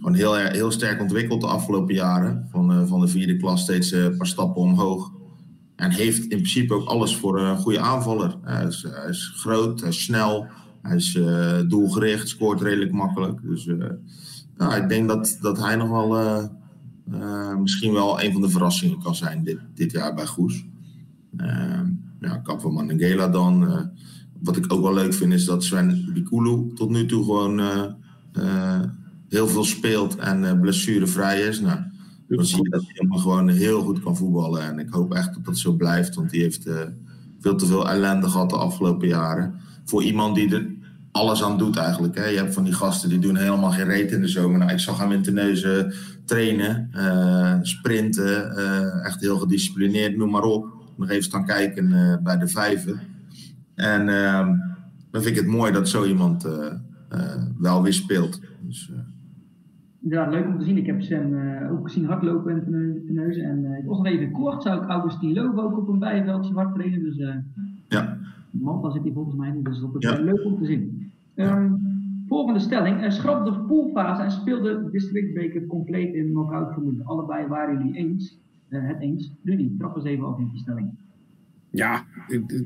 gewoon 0.00 0.14
heel, 0.14 0.34
heel 0.34 0.70
sterk 0.70 1.00
ontwikkeld 1.00 1.40
de 1.40 1.46
afgelopen 1.46 1.94
jaren. 1.94 2.46
Van, 2.50 2.88
van 2.88 3.00
de 3.00 3.08
vierde 3.08 3.36
klas 3.36 3.60
steeds 3.60 3.92
een 3.92 4.16
paar 4.16 4.26
stappen 4.26 4.62
omhoog. 4.62 5.12
En 5.76 5.90
heeft 5.90 6.22
in 6.22 6.28
principe 6.28 6.74
ook 6.74 6.88
alles 6.88 7.16
voor 7.16 7.40
een 7.40 7.56
goede 7.56 7.80
aanvaller. 7.80 8.36
Hij 8.42 8.66
is, 8.66 8.86
hij 8.90 9.08
is 9.08 9.32
groot, 9.36 9.80
hij 9.80 9.88
is 9.88 10.04
snel, 10.04 10.46
hij 10.82 10.96
is 10.96 11.18
doelgericht, 11.68 12.28
scoort 12.28 12.60
redelijk 12.60 12.92
makkelijk. 12.92 13.42
Dus 13.42 13.66
uh, 13.66 13.84
nou, 14.56 14.82
ik 14.82 14.88
denk 14.88 15.08
dat, 15.08 15.38
dat 15.40 15.58
hij 15.58 15.76
nog 15.76 15.88
wel 15.88 16.50
misschien 17.58 17.92
wel 17.92 18.22
een 18.22 18.32
van 18.32 18.40
de 18.40 18.48
verrassingen 18.48 19.02
kan 19.02 19.14
zijn 19.14 19.44
dit, 19.44 19.58
dit 19.74 19.92
jaar 19.92 20.14
bij 20.14 20.26
Goes. 20.26 20.64
ja, 22.20 22.36
Kap 22.42 22.60
van 22.60 22.72
Mandela 22.72 23.28
dan. 23.28 23.90
wat 24.40 24.56
ik 24.56 24.72
ook 24.72 24.82
wel 24.82 24.94
leuk 24.94 25.14
vind 25.14 25.32
is 25.32 25.44
dat 25.44 25.64
Sven 25.64 26.10
Bikulu 26.14 26.72
tot 26.74 26.90
nu 26.90 27.06
toe 27.06 27.24
gewoon 27.24 27.60
heel 29.30 29.48
veel 29.48 29.64
speelt 29.64 30.16
en 30.16 30.60
blessurevrij 30.60 31.40
is. 31.40 31.60
Nou, 31.60 31.78
dan 32.36 32.44
zie 32.44 32.62
je 32.62 32.68
dat 32.68 32.82
hij 32.86 33.18
gewoon 33.18 33.48
heel 33.48 33.82
goed 33.82 34.00
kan 34.02 34.16
voetballen. 34.16 34.62
En 34.62 34.78
ik 34.78 34.90
hoop 34.90 35.14
echt 35.14 35.34
dat 35.34 35.44
dat 35.44 35.58
zo 35.58 35.72
blijft, 35.72 36.14
want 36.14 36.30
die 36.30 36.42
heeft 36.42 36.66
uh, 36.66 36.80
veel 37.40 37.56
te 37.56 37.66
veel 37.66 37.88
ellende 37.88 38.28
gehad 38.28 38.50
de 38.50 38.56
afgelopen 38.56 39.08
jaren. 39.08 39.54
Voor 39.84 40.02
iemand 40.02 40.34
die 40.34 40.54
er 40.54 40.66
alles 41.12 41.42
aan 41.42 41.58
doet 41.58 41.76
eigenlijk. 41.76 42.16
Hè. 42.16 42.26
Je 42.26 42.36
hebt 42.36 42.54
van 42.54 42.64
die 42.64 42.72
gasten 42.72 43.08
die 43.08 43.18
doen 43.18 43.36
helemaal 43.36 43.70
geen 43.70 43.84
reet 43.84 44.12
in 44.12 44.20
de 44.20 44.28
zomer. 44.28 44.58
Nou, 44.58 44.70
ik 44.70 44.78
zag 44.78 44.98
hem 44.98 45.12
in 45.12 45.22
Terneuzen 45.22 45.94
trainen, 46.24 46.90
uh, 46.94 47.54
sprinten, 47.62 48.56
echt 49.04 49.20
heel 49.20 49.38
gedisciplineerd, 49.38 50.16
noem 50.16 50.30
maar 50.30 50.42
op. 50.42 50.66
Nog 50.96 51.08
even 51.08 51.24
staan 51.24 51.46
kijken 51.46 52.20
bij 52.22 52.38
de 52.38 52.48
vijven. 52.48 53.00
En 53.74 54.08
ehm, 54.08 54.46
dan 55.10 55.22
vind 55.22 55.36
ik 55.36 55.42
het 55.42 55.46
mooi 55.46 55.72
dat 55.72 55.88
zo 55.88 56.04
iemand 56.04 56.48
wel 57.58 57.82
weer 57.82 57.92
speelt. 57.92 58.40
Dus, 58.60 58.90
ja, 60.00 60.28
leuk 60.28 60.46
om 60.46 60.58
te 60.58 60.64
zien. 60.64 60.76
Ik 60.76 60.86
heb 60.86 61.02
Sam 61.02 61.32
uh, 61.32 61.72
ook 61.72 61.82
gezien 61.82 62.04
hardlopen 62.04 62.52
en 62.52 62.64
teneuzen. 63.06 63.44
En 63.44 63.64
uh, 63.64 63.86
nog 63.86 64.06
even 64.06 64.30
kort 64.30 64.62
zou 64.62 64.82
ik 64.82 64.88
Augustine 64.88 65.42
Loven 65.42 65.62
ook 65.62 65.78
op 65.78 65.88
een 65.88 65.98
bijveldje 65.98 66.54
hard 66.54 66.74
trainen. 66.74 67.02
Dus 67.02 67.18
uh, 67.18 67.34
ja. 67.88 68.18
Malta 68.50 68.90
zit 68.90 69.02
hij 69.02 69.12
volgens 69.12 69.36
mij 69.36 69.50
niet, 69.50 69.64
dus 69.64 69.80
dat 69.80 69.90
is 69.98 70.10
ja. 70.10 70.20
leuk 70.20 70.44
om 70.44 70.56
te 70.58 70.64
zien. 70.64 71.12
Um, 71.36 71.78
volgende 72.26 72.60
stelling. 72.60 73.02
Er 73.02 73.12
schrap 73.12 73.44
de 73.44 73.52
poolfase 73.52 74.22
en 74.22 74.30
speelde 74.30 74.90
districtbeker 74.90 75.66
compleet 75.66 76.14
in 76.14 76.30
knock-out. 76.30 76.74
Allebei 77.04 77.46
waren 77.46 77.78
jullie 77.78 77.94
eens, 77.94 78.40
het 78.68 79.00
eens. 79.00 79.32
Rudy, 79.44 79.76
trap 79.78 79.96
eens 79.96 80.04
even 80.04 80.26
af 80.26 80.38
in 80.38 80.48
die 80.48 80.58
stelling. 80.58 80.90
Ja, 81.72 82.06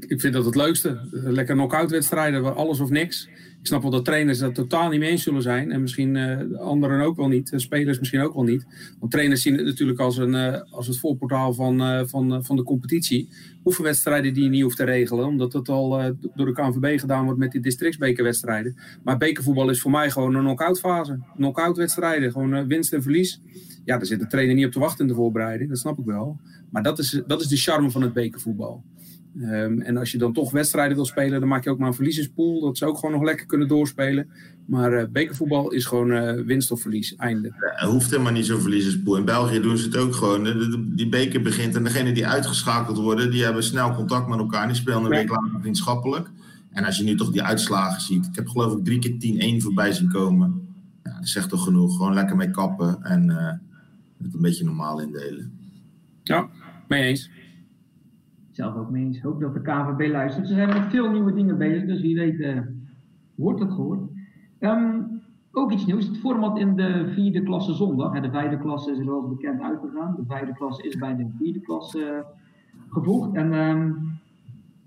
ik, 0.09 0.21
vind 0.21 0.35
dat 0.35 0.45
het 0.45 0.55
leukste. 0.55 1.01
Lekker 1.11 1.55
knock-out 1.55 1.91
wedstrijden, 1.91 2.57
alles 2.57 2.81
of 2.81 2.91
niks. 2.91 3.29
Ik 3.61 3.71
snap 3.71 3.83
wel 3.83 3.91
dat 3.91 4.05
trainers 4.05 4.39
dat 4.39 4.55
totaal 4.55 4.89
niet 4.89 5.01
mee 5.01 5.17
zullen 5.17 5.43
zijn. 5.43 5.73
En 5.73 5.81
misschien 5.81 6.15
uh, 6.15 6.59
anderen 6.61 7.01
ook 7.01 7.17
wel 7.17 7.29
niet. 7.29 7.53
Spelers 7.57 7.99
misschien 7.99 8.21
ook 8.21 8.35
wel 8.35 8.43
niet. 8.45 8.67
Want 8.99 9.13
trainers 9.13 9.43
zien 9.43 9.57
het 9.57 9.67
natuurlijk 9.67 9.99
als, 9.99 10.17
een, 10.17 10.35
uh, 10.35 10.61
als 10.71 10.87
het 10.87 10.99
voorportaal 10.99 11.55
van, 11.55 11.81
uh, 11.81 12.01
van, 12.07 12.45
van 12.45 12.57
de 12.57 12.63
competitie. 12.63 13.29
Oefenwedstrijden 13.65 14.35
die 14.35 14.43
je 14.45 14.49
niet 14.49 14.63
hoeft 14.63 14.77
te 14.77 14.85
regelen. 14.85 15.27
Omdat 15.27 15.53
dat 15.53 15.69
al 15.69 16.17
door 16.35 16.47
de 16.47 16.53
KNVB 16.53 17.01
gedaan 17.01 17.25
wordt 17.25 17.39
met 17.39 17.53
die 17.53 17.61
districtsbekerwedstrijden. 17.61 18.77
Maar 19.03 19.17
bekervoetbal 19.17 19.71
is 19.71 19.81
voor 19.81 19.91
mij 19.91 20.11
gewoon 20.11 20.35
een 20.35 20.45
knock-out 20.45 20.79
fase. 20.79 21.19
Knock-out 21.37 21.77
wedstrijden. 21.77 22.33
Gewoon 22.33 22.67
winst 22.67 22.93
en 22.93 23.03
verlies. 23.03 23.41
Ja, 23.85 23.97
daar 23.97 24.07
zit 24.07 24.21
de 24.21 24.27
trainer 24.27 24.55
niet 24.55 24.67
op 24.67 24.73
te 24.73 24.79
wachten 24.79 25.01
in 25.01 25.09
de 25.09 25.15
voorbereiding. 25.15 25.69
Dat 25.69 25.79
snap 25.79 25.99
ik 25.99 26.05
wel. 26.05 26.41
Maar 26.71 26.83
dat 26.83 26.99
is, 26.99 27.23
dat 27.27 27.41
is 27.41 27.47
de 27.47 27.57
charme 27.57 27.91
van 27.91 28.03
het 28.03 28.13
bekervoetbal. 28.13 28.85
Um, 29.41 29.81
en 29.81 29.97
als 29.97 30.13
je 30.13 30.19
dan 30.19 30.33
toch 30.33 30.51
wedstrijden 30.51 30.97
wil 30.97 31.05
spelen, 31.05 31.41
dan 31.41 31.49
maak 31.49 31.65
je 31.65 31.71
ook 31.71 31.79
maar 31.79 31.89
een 31.89 31.95
verliezerspool. 31.95 32.61
Dat 32.61 32.79
ze 32.79 32.87
ook 32.87 32.99
gewoon 32.99 33.15
nog 33.15 33.23
lekker 33.23 33.47
kunnen 33.47 33.69
doorspelen. 33.69 34.29
Maar 34.67 34.93
uh, 34.93 35.05
bekervoetbal 35.13 35.71
is 35.73 35.85
gewoon 35.85 36.11
uh, 36.11 36.45
winst 36.45 36.71
of 36.71 36.81
verlies, 36.81 37.17
einde. 37.17 37.53
Ja, 37.81 37.87
hoeft 37.87 38.11
helemaal 38.11 38.33
niet 38.33 38.47
zo'n 38.47 38.61
verliezerspool. 38.61 39.17
In 39.17 39.25
België 39.25 39.61
doen 39.61 39.79
ze 39.79 39.85
het 39.85 39.97
ook 39.97 40.15
gewoon. 40.15 40.95
die 40.97 41.09
beker 41.09 41.43
begint 41.43 41.77
en 41.77 41.85
degene 41.85 42.13
die 42.13 42.27
uitgeschakeld 42.27 42.99
worden, 42.99 43.31
die 43.31 43.45
hebben 43.45 43.63
snel 43.63 43.95
contact 43.95 44.29
met 44.29 44.39
elkaar. 44.39 44.67
Die 44.67 44.77
spelen 44.77 45.05
een 45.05 45.09
week 45.09 45.29
lang 45.29 45.53
vriendschappelijk. 45.61 46.31
En 46.71 46.85
als 46.85 46.97
je 46.97 47.05
nu 47.05 47.15
toch 47.15 47.31
die 47.31 47.43
uitslagen 47.43 48.01
ziet. 48.01 48.27
Ik 48.27 48.35
heb 48.35 48.49
geloof 48.49 48.79
ik 48.79 48.85
drie 48.85 48.99
keer 48.99 49.59
10-1 49.61 49.63
voorbij 49.63 49.93
zien 49.93 50.09
komen. 50.09 50.69
Ja, 51.03 51.19
dat 51.19 51.29
zegt 51.29 51.49
toch 51.49 51.65
genoeg. 51.65 51.97
Gewoon 51.97 52.15
lekker 52.15 52.37
mee 52.37 52.51
kappen 52.51 53.03
en 53.03 53.29
uh, 53.29 53.47
het 54.23 54.35
een 54.35 54.41
beetje 54.41 54.65
normaal 54.65 55.01
indelen. 55.01 55.53
Ja, 56.23 56.49
mee 56.89 57.03
eens 57.03 57.31
zelf 58.57 58.77
ook 58.77 58.91
mee 58.91 59.05
eens. 59.05 59.21
Hoop 59.21 59.41
dat 59.41 59.55
de 59.55 59.61
KVB 59.61 60.11
luistert. 60.11 60.49
Ze 60.49 60.55
zijn 60.55 60.69
met 60.69 60.91
veel 60.91 61.11
nieuwe 61.11 61.33
dingen 61.33 61.59
bezig, 61.59 61.85
dus 61.85 62.01
wie 62.01 62.15
weet 62.15 62.39
uh, 62.39 62.59
wordt 63.35 63.61
het 63.61 63.73
gehoord. 63.73 64.01
Um, 64.61 65.23
ook 65.53 65.73
iets 65.73 65.87
nieuws, 65.87 66.07
het 66.07 66.19
format 66.19 66.59
in 66.59 66.77
de 66.77 67.11
vierde 67.15 67.43
klasse 67.43 67.75
zondag. 67.75 68.21
De 68.21 68.31
vijfde 68.31 68.59
klasse 68.59 68.91
is 68.91 68.99
er 68.99 69.05
zoals 69.05 69.29
bekend 69.29 69.61
uitgegaan. 69.61 70.15
De 70.17 70.25
vijfde 70.27 70.55
klasse 70.55 70.83
is 70.83 70.97
bij 70.97 71.17
de 71.17 71.27
vierde 71.39 71.61
klasse 71.61 71.99
uh, 71.99 72.79
gevoegd. 72.89 73.35
En 73.35 73.53
um, 73.53 74.19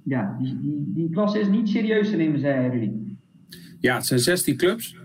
ja, 0.03 0.37
die, 0.39 0.59
die, 0.59 0.91
die 0.93 1.09
klasse 1.09 1.39
is 1.39 1.47
niet 1.47 1.69
serieus 1.69 2.09
te 2.09 2.15
nemen, 2.15 2.39
zei 2.39 2.69
Rudy. 2.69 2.91
Ja, 3.79 3.95
het 3.95 4.05
zijn 4.05 4.19
16 4.19 4.57
clubs 4.57 4.97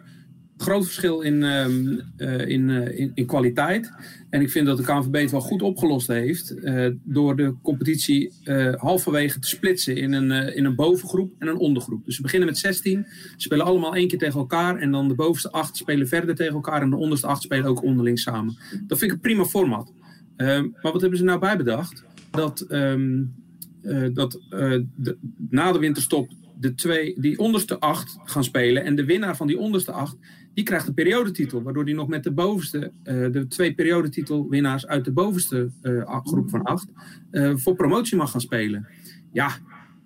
groot 0.63 0.85
verschil 0.85 1.21
in, 1.21 1.43
uh, 1.43 1.67
in, 1.67 2.69
uh, 2.69 2.99
in, 2.99 3.11
in, 3.15 3.27
kwaliteit. 3.27 3.93
En 4.31 4.41
ik 4.41 4.51
vind 4.51 4.67
dat 4.67 4.77
de 4.77 4.83
KNVB 4.83 5.21
het 5.21 5.31
wel 5.31 5.41
goed 5.41 5.63
opgelost 5.63 6.07
heeft. 6.07 6.55
Uh, 6.57 6.87
door 7.03 7.37
de 7.37 7.55
competitie 7.63 8.33
halverwege 8.77 9.39
te 9.39 9.49
splitsen 9.49 9.97
in 9.97 10.13
een, 10.13 10.55
in 10.55 10.65
een 10.65 10.75
bovengroep 10.75 11.33
en 11.39 11.49
een 11.49 11.57
ondergroep. 11.57 12.05
Dus 12.05 12.17
we 12.17 12.23
beginnen 12.23 12.49
met 12.49 12.59
16, 12.59 13.07
spelen 13.37 13.67
allemaal 13.67 13.95
één 13.95 14.09
keer 14.09 14.19
tegen 14.19 14.39
elkaar. 14.39 14.79
En 14.79 14.91
dan 14.91 15.09
de 15.09 15.15
bovenste 15.15 15.51
acht 15.51 15.77
spelen 15.77 16.09
verder 16.09 16.35
tegen 16.35 16.55
elkaar. 16.55 16.83
En 16.83 16.91
de 16.91 16.97
onderste 16.97 17.27
acht 17.27 17.43
spelen 17.43 17.67
ook 17.67 17.83
onderling 17.83 18.19
samen. 18.19 18.57
Dat 18.87 18.99
vind 18.99 19.11
ik 19.11 19.17
een 19.17 19.23
prima 19.23 19.45
format. 19.45 19.93
Ehm, 20.37 20.69
maar 20.83 20.93
wat 20.93 21.01
hebben 21.01 21.19
ze 21.19 21.25
nou 21.25 21.39
bij 21.39 21.57
bedacht? 21.57 22.05
Dat, 22.31 22.67
um, 22.69 23.35
dat 24.13 24.41
na 25.49 25.73
de 25.73 25.79
winterstop 25.79 26.31
de 26.63 26.75
twee, 26.75 27.21
die 27.21 27.39
onderste 27.39 27.79
acht 27.79 28.19
gaan 28.25 28.45
spelen. 28.45 28.85
En 28.85 28.95
de 28.95 29.05
winnaar 29.05 29.37
van 29.37 29.47
die 29.47 29.59
onderste 29.59 29.93
acht, 29.93 30.17
die 30.55 30.65
krijgt 30.65 30.87
de 30.87 30.93
periodetitel. 30.93 31.63
Waardoor 31.63 31.85
die 31.85 31.95
nog 31.95 32.09
met 32.09 32.25
de 32.25 32.33
bovenste, 32.33 32.93
uh, 33.05 33.33
de 33.33 33.47
twee 33.47 33.75
periodetitelwinnaars 33.75 34.87
uit 34.87 35.05
de 35.05 35.13
bovenste 35.13 35.71
uh, 35.83 36.21
groep 36.25 36.51
van 36.51 36.63
acht, 36.63 36.89
uh, 37.31 37.57
voor 37.57 37.75
promotie 37.75 38.17
mag 38.17 38.31
gaan 38.31 38.41
spelen. 38.41 38.87
Ja, 39.33 39.59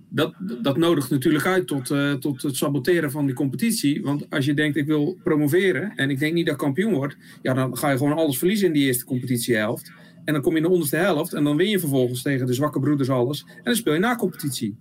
dat, 0.08 0.34
dat 0.62 0.76
nodigt 0.76 1.10
natuurlijk 1.10 1.46
uit 1.46 1.66
tot, 1.66 1.94
tot 2.20 2.42
het 2.42 2.56
saboteren 2.56 3.10
van 3.10 3.26
die 3.26 3.34
competitie. 3.34 4.02
Want 4.02 4.30
als 4.30 4.44
je 4.44 4.54
denkt, 4.54 4.76
ik 4.76 4.86
wil 4.86 5.18
promoveren 5.22 5.92
en 5.96 6.10
ik 6.10 6.18
denk 6.18 6.34
niet 6.34 6.46
dat 6.46 6.54
ik 6.54 6.60
kampioen 6.60 6.92
word, 6.92 7.16
ja, 7.42 7.54
dan 7.54 7.76
ga 7.76 7.90
je 7.90 7.96
gewoon 7.96 8.16
alles 8.16 8.38
verliezen 8.38 8.66
in 8.66 8.72
die 8.72 8.84
eerste 8.84 9.04
competitiehelft. 9.04 9.92
En 10.24 10.32
dan 10.32 10.42
kom 10.42 10.52
je 10.52 10.58
in 10.58 10.64
de 10.64 10.70
onderste 10.70 10.96
helft 10.96 11.32
en 11.32 11.44
dan 11.44 11.56
win 11.56 11.68
je 11.68 11.78
vervolgens 11.78 12.22
tegen 12.22 12.46
de 12.46 12.52
zwakke 12.52 12.80
broeders 12.80 13.10
alles. 13.10 13.44
En 13.48 13.64
dan 13.64 13.74
speel 13.74 13.92
je 13.92 13.98
na 13.98 14.16
competitie. 14.16 14.76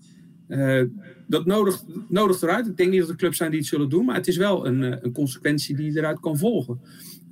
Uh, 0.48 0.82
dat 1.28 1.46
nodigt, 1.46 2.44
eruit. 2.44 2.68
Ik 2.68 2.78
denk 2.78 2.92
niet 2.92 3.00
dat 3.00 3.10
er 3.10 3.16
clubs 3.16 3.38
zijn 3.38 3.50
die 3.50 3.60
het 3.60 3.70
zullen 3.70 3.90
doen, 3.90 4.06
maar 4.06 4.16
het 4.16 4.28
is 4.28 4.38
wel 4.38 4.68
een, 4.68 4.84
eh, 4.84 4.98
een 5.02 5.12
consequentie 5.12 5.76
die 5.76 5.98
eruit 5.98 6.20
kan 6.20 6.38
volgen. 6.38 6.80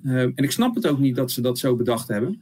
Uh, 0.04 0.22
en 0.22 0.36
ik 0.36 0.52
snap 0.52 0.76
het 0.76 0.88
ook 0.88 1.00
niet 1.00 1.16
dat 1.16 1.32
ze 1.32 1.42
dat 1.42 1.60
zo 1.60 1.76
bedacht 1.76 2.08
hebben. 2.08 2.42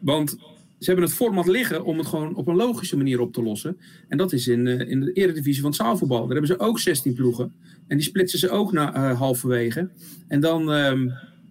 want 0.00 0.30
ze 0.78 0.90
hebben 0.90 1.04
het 1.04 1.14
format 1.14 1.46
liggen 1.46 1.84
om 1.84 1.98
het 1.98 2.06
gewoon 2.06 2.34
op 2.34 2.48
een 2.48 2.56
logische 2.56 2.96
manier 2.96 3.20
op 3.20 3.32
te 3.32 3.42
lossen. 3.42 3.76
En 4.08 4.18
dat 4.18 4.32
is 4.32 4.48
in, 4.48 4.66
in 4.66 5.00
de 5.00 5.12
eredivisie 5.12 5.60
van 5.62 5.70
het 5.70 5.80
zaalvoetbal. 5.80 6.26
Daar 6.26 6.36
hebben 6.36 6.56
ze 6.56 6.58
ook 6.58 6.78
16 6.78 7.14
ploegen. 7.14 7.52
En 7.86 7.96
die 7.96 8.06
splitsen 8.06 8.38
ze 8.38 8.50
ook 8.50 8.72
naar 8.72 9.12
halverwege. 9.12 9.90
En 10.28 10.40
dan 10.40 10.72
ehm, 10.72 11.08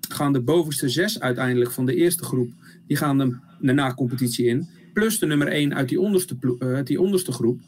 gaan 0.09 0.33
de 0.33 0.41
bovenste 0.41 0.89
zes 0.89 1.19
uiteindelijk 1.19 1.71
van 1.71 1.85
de 1.85 1.95
eerste 1.95 2.23
groep, 2.23 2.51
die 2.87 2.97
gaan 2.97 3.17
de, 3.17 3.37
de 3.59 3.73
na-competitie 3.73 4.45
in 4.45 4.67
plus 4.93 5.19
de 5.19 5.25
nummer 5.25 5.47
1 5.47 5.75
uit 5.75 5.89
die 5.89 5.99
onderste, 5.99 6.37
uh, 6.59 6.79
die 6.83 7.01
onderste 7.01 7.31
groep. 7.31 7.59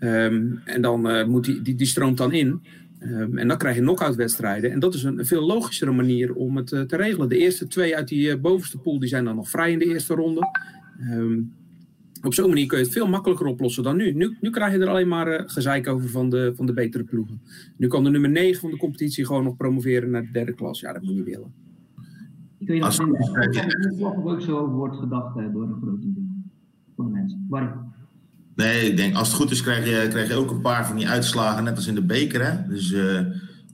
Um, 0.00 0.60
en 0.64 0.82
dan 0.82 1.10
uh, 1.10 1.26
moet 1.26 1.44
die, 1.44 1.62
die, 1.62 1.74
die 1.74 1.86
stroomt 1.86 2.16
dan 2.16 2.32
in. 2.32 2.60
Um, 3.00 3.38
en 3.38 3.48
dan 3.48 3.58
krijg 3.58 3.76
je 3.76 3.80
knock-out 3.80 4.14
wedstrijden. 4.14 4.72
En 4.72 4.78
dat 4.78 4.94
is 4.94 5.02
een, 5.02 5.18
een 5.18 5.26
veel 5.26 5.46
logischere 5.46 5.92
manier 5.92 6.34
om 6.34 6.56
het 6.56 6.72
uh, 6.72 6.80
te 6.80 6.96
regelen. 6.96 7.28
De 7.28 7.38
eerste 7.38 7.66
twee 7.66 7.96
uit 7.96 8.08
die 8.08 8.38
bovenste 8.38 8.78
pool 8.78 8.98
die 8.98 9.08
zijn 9.08 9.24
dan 9.24 9.36
nog 9.36 9.48
vrij 9.48 9.72
in 9.72 9.78
de 9.78 9.84
eerste 9.84 10.14
ronde. 10.14 10.48
Um, 11.10 11.52
op 12.22 12.34
zo'n 12.34 12.48
manier 12.48 12.66
kun 12.66 12.78
je 12.78 12.84
het 12.84 12.92
veel 12.92 13.08
makkelijker 13.08 13.46
oplossen 13.46 13.82
dan 13.82 13.96
nu. 13.96 14.12
Nu, 14.12 14.36
nu 14.40 14.50
krijg 14.50 14.72
je 14.72 14.78
er 14.78 14.88
alleen 14.88 15.08
maar 15.08 15.42
gezeik 15.50 15.88
over 15.88 16.08
van 16.08 16.30
de, 16.30 16.52
van 16.56 16.66
de 16.66 16.72
betere 16.72 17.04
ploegen. 17.04 17.40
Nu 17.76 17.86
kan 17.86 18.04
de 18.04 18.10
nummer 18.10 18.30
9 18.30 18.60
van 18.60 18.70
de 18.70 18.76
competitie 18.76 19.26
gewoon 19.26 19.44
nog 19.44 19.56
promoveren 19.56 20.10
naar 20.10 20.22
de 20.22 20.32
derde 20.32 20.52
klas. 20.52 20.80
Ja, 20.80 20.92
dat 20.92 21.02
moet 21.02 21.16
je 21.16 21.22
willen. 21.22 21.52
Ik 22.58 22.68
weet 22.68 22.76
niet 22.76 22.86
of 22.86 24.16
er 24.16 24.24
ook 24.24 24.40
zo 24.40 24.58
over 24.58 24.74
wordt 24.74 24.96
gedacht 24.96 25.34
door 25.52 25.66
de 25.66 25.74
grote 25.80 26.06
Nee, 28.54 28.90
ik 28.90 28.96
denk 28.96 29.14
als 29.14 29.28
het 29.28 29.36
goed 29.36 29.50
is 29.50 29.62
krijg 29.62 29.84
je, 29.84 30.08
krijg 30.08 30.28
je 30.28 30.34
ook 30.34 30.50
een 30.50 30.60
paar 30.60 30.86
van 30.86 30.96
die 30.96 31.08
uitslagen, 31.08 31.64
net 31.64 31.76
als 31.76 31.86
in 31.86 31.94
de 31.94 32.04
beker. 32.04 32.44
Hè? 32.44 32.68
Dus 32.68 32.90
uh, 32.90 33.20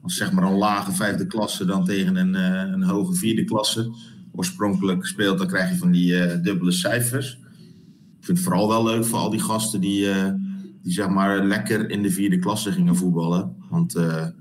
als 0.03 0.17
zeg 0.17 0.33
maar 0.33 0.45
een 0.45 0.59
lage 0.59 0.93
vijfde 0.93 1.27
klasse 1.27 1.65
dan 1.65 1.85
tegen 1.85 2.17
een, 2.17 2.35
uh, 2.35 2.73
een 2.73 2.83
hoge 2.83 3.15
vierde 3.15 3.45
klasse 3.45 3.93
oorspronkelijk 4.33 5.07
speelt, 5.07 5.39
dan 5.39 5.47
krijg 5.47 5.71
je 5.71 5.77
van 5.77 5.91
die 5.91 6.13
uh, 6.13 6.43
dubbele 6.43 6.73
cijfers. 6.73 7.33
ik 8.19 8.25
vind 8.25 8.39
het 8.39 8.47
vooral 8.47 8.69
wel 8.69 8.85
leuk 8.85 9.05
voor 9.05 9.19
al 9.19 9.31
die 9.31 9.41
gasten 9.41 9.81
die, 9.81 10.07
die 10.83 10.93
zeg 10.93 11.09
maar 11.09 11.45
lekker 11.45 11.91
in 11.91 12.03
de 12.03 12.11
vierde 12.11 12.39
klasse 12.39 12.73
gingen 12.73 12.97
voetballen. 12.97 13.57
Want 13.71 13.93
dat 13.93 14.33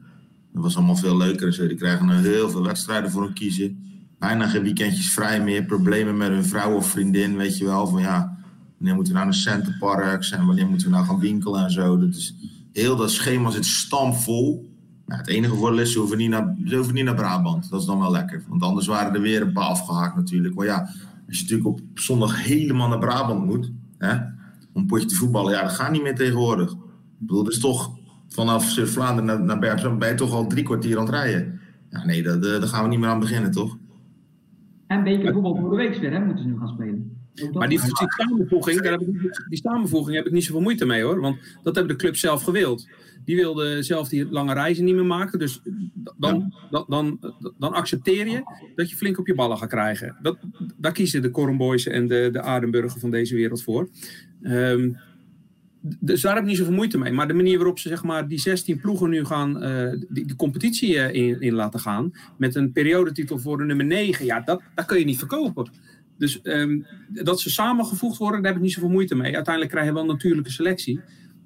was 0.64 0.78
allemaal 0.78 0.96
veel 0.96 1.18
leuker. 1.18 1.54
Zo. 1.54 1.68
Die 1.68 1.78
krijgen 1.78 2.10
heel 2.10 2.50
veel 2.50 2.64
wedstrijden 2.64 3.12
voor 3.12 3.24
hun 3.24 3.34
kiezen. 3.34 3.86
Bijna 4.20 4.48
geen 4.48 4.64
weekendjes 4.64 5.12
vrij 5.12 5.44
meer. 5.44 5.66
Problemen 5.66 6.18
met 6.18 6.30
hun 6.30 6.46
vrouw 6.46 6.76
of 6.76 6.90
vriendin, 6.90 7.38
weet 7.38 7.58
je 7.58 7.66
wel. 7.66 7.88
Van 7.88 8.02
ja, 8.02 8.37
wanneer 8.78 8.96
moeten 8.96 9.14
we 9.14 9.20
nou 9.20 9.32
naar 9.32 9.40
Centerparks 9.40 10.32
en 10.32 10.46
wanneer 10.46 10.68
moeten 10.68 10.88
we 10.88 10.94
nou 10.94 11.06
gaan 11.06 11.20
winkelen 11.20 11.64
en 11.64 11.72
zo. 11.72 11.98
Dat 11.98 12.10
is, 12.10 12.36
heel 12.72 12.96
dat 12.96 13.12
schema 13.12 13.50
zit 13.50 13.66
stampvol. 13.66 14.76
Nou, 15.06 15.20
het 15.20 15.30
enige 15.30 15.56
voordeel 15.56 15.80
is, 15.80 15.92
ze 15.92 16.00
hoeven, 16.00 16.18
niet 16.18 16.30
naar, 16.30 16.56
ze 16.66 16.76
hoeven 16.76 16.94
niet 16.94 17.04
naar 17.04 17.16
Brabant. 17.16 17.70
Dat 17.70 17.80
is 17.80 17.86
dan 17.86 18.00
wel 18.00 18.12
lekker. 18.12 18.44
Want 18.48 18.62
anders 18.62 18.88
waren 18.88 19.14
er 19.14 19.22
weer 19.22 19.42
een 19.42 19.52
paar 19.52 19.68
afgehaakt 19.68 20.16
natuurlijk. 20.16 20.56
Maar 20.56 20.66
ja, 20.66 20.80
als 21.28 21.38
je 21.38 21.42
natuurlijk 21.42 21.68
op 21.68 21.80
zondag 21.94 22.44
helemaal 22.44 22.88
naar 22.88 23.00
Brabant 23.00 23.46
moet... 23.46 23.72
Hè, 23.98 24.16
om 24.74 24.84
een 24.84 24.88
potje 24.88 25.08
te 25.08 25.16
voetballen, 25.16 25.54
ja, 25.54 25.62
dat 25.62 25.72
gaat 25.72 25.92
niet 25.92 26.02
meer 26.02 26.16
tegenwoordig. 26.16 26.72
Ik 26.72 26.78
bedoel, 27.18 27.44
dat 27.44 27.54
is 27.54 27.60
toch 27.60 27.98
vanaf 28.28 28.70
Zuid-Vlaanderen 28.70 29.26
naar, 29.26 29.44
naar 29.44 29.60
Bergen, 29.60 29.98
ben 29.98 30.10
je 30.10 30.16
toch 30.16 30.32
al 30.32 30.48
drie 30.48 30.64
kwartier 30.64 30.98
aan 30.98 31.06
het 31.06 31.14
rijden. 31.14 31.60
Ja, 31.90 32.06
nee, 32.06 32.24
daar, 32.24 32.40
daar 32.40 32.62
gaan 32.62 32.84
we 32.84 32.90
niet 32.90 33.00
meer 33.00 33.10
aan 33.10 33.20
beginnen, 33.20 33.52
toch? 33.52 33.78
En 34.88 35.04
bekervoetbal 35.04 35.56
voor 35.56 35.70
de 35.70 35.76
week 35.76 35.96
weer, 35.96 36.12
hè, 36.12 36.26
moeten 36.26 36.44
ze 36.44 36.50
nu 36.50 36.58
gaan 36.58 36.68
spelen. 36.68 36.97
Maar 37.54 37.70
die, 37.70 37.80
die, 37.82 38.12
samenvoeging, 38.18 38.82
daar 38.82 38.92
heb 38.92 39.02
ik, 39.02 39.46
die 39.50 39.60
samenvoeging 39.64 40.16
heb 40.16 40.26
ik 40.26 40.32
niet 40.32 40.44
zoveel 40.44 40.62
moeite 40.62 40.86
mee 40.86 41.04
hoor. 41.04 41.20
Want 41.20 41.38
dat 41.64 41.76
hebben 41.76 41.98
de 41.98 42.04
club 42.04 42.16
zelf 42.16 42.44
gewild. 42.44 42.88
Die 43.26 43.36
wilden 43.36 43.84
zelf 43.84 44.10
die 44.10 44.30
lange 44.30 44.54
reizen 44.54 44.86
niet 44.86 44.96
meer 44.96 45.06
maken. 45.06 45.40
Dus 45.40 45.62
dan, 46.18 46.54
dan, 46.70 46.86
dan, 46.88 47.20
dan 47.58 47.74
accepteer 47.74 48.28
je 48.28 48.44
dat 48.76 48.90
je 48.90 48.96
flink 48.96 49.20
op 49.20 49.28
je 49.28 49.36
ballen 49.36 49.58
gaat 49.58 49.70
krijgen. 49.70 50.18
Dat, 50.22 50.38
daar 50.78 50.92
kiezen 50.92 51.22
de 51.22 51.32
Cornboys 51.32 51.88
en 51.88 52.08
de, 52.08 52.30
de 52.32 52.42
Adenburger 52.42 53.00
van 53.00 53.12
deze 53.12 53.36
wereld 53.36 53.64
voor. 53.64 53.90
Um, 54.42 54.98
dus 56.00 56.22
daar 56.22 56.34
heb 56.34 56.44
ik 56.44 56.50
niet 56.50 56.58
zoveel 56.58 56.74
moeite 56.74 56.98
mee. 56.98 57.12
Maar 57.12 57.28
de 57.28 57.34
manier 57.34 57.58
waarop 57.58 57.80
ze 57.80 57.90
zeg 57.90 58.04
maar, 58.04 58.28
die 58.28 58.40
16 58.40 58.80
ploegen 58.80 59.10
nu 59.10 59.26
gaan 59.26 59.64
uh, 59.64 59.92
die, 60.10 60.26
die, 60.26 60.36
competitie 60.36 60.94
uh, 60.96 61.14
in, 61.14 61.42
in, 61.42 61.54
laten 61.54 61.80
gaan. 61.80 62.12
Met 62.38 62.56
een 62.56 62.72
periodetitel 62.72 63.40
voor 63.40 63.58
de 63.58 63.64
nummer 63.64 63.86
9. 63.86 64.26
Ja, 64.26 64.40
dat, 64.40 64.62
dat 64.76 64.86
kun 64.86 65.00
je 65.00 65.06
niet 65.06 65.18
verkopen. 65.18 65.70
Dus 66.18 66.40
um, 66.44 66.86
dat 67.10 67.40
ze 67.40 67.50
samengevoegd 67.50 68.18
worden, 68.18 68.42
daar 68.42 68.52
heb 68.52 68.60
ik 68.60 68.66
niet 68.66 68.74
zoveel 68.74 68.90
moeite 68.90 69.16
mee. 69.16 69.36
Uiteindelijk 69.36 69.74
krijg 69.74 69.88
je 69.88 69.94
wel 69.94 70.02
een 70.02 70.08
natuurlijke 70.08 70.52
selectie. 70.52 71.00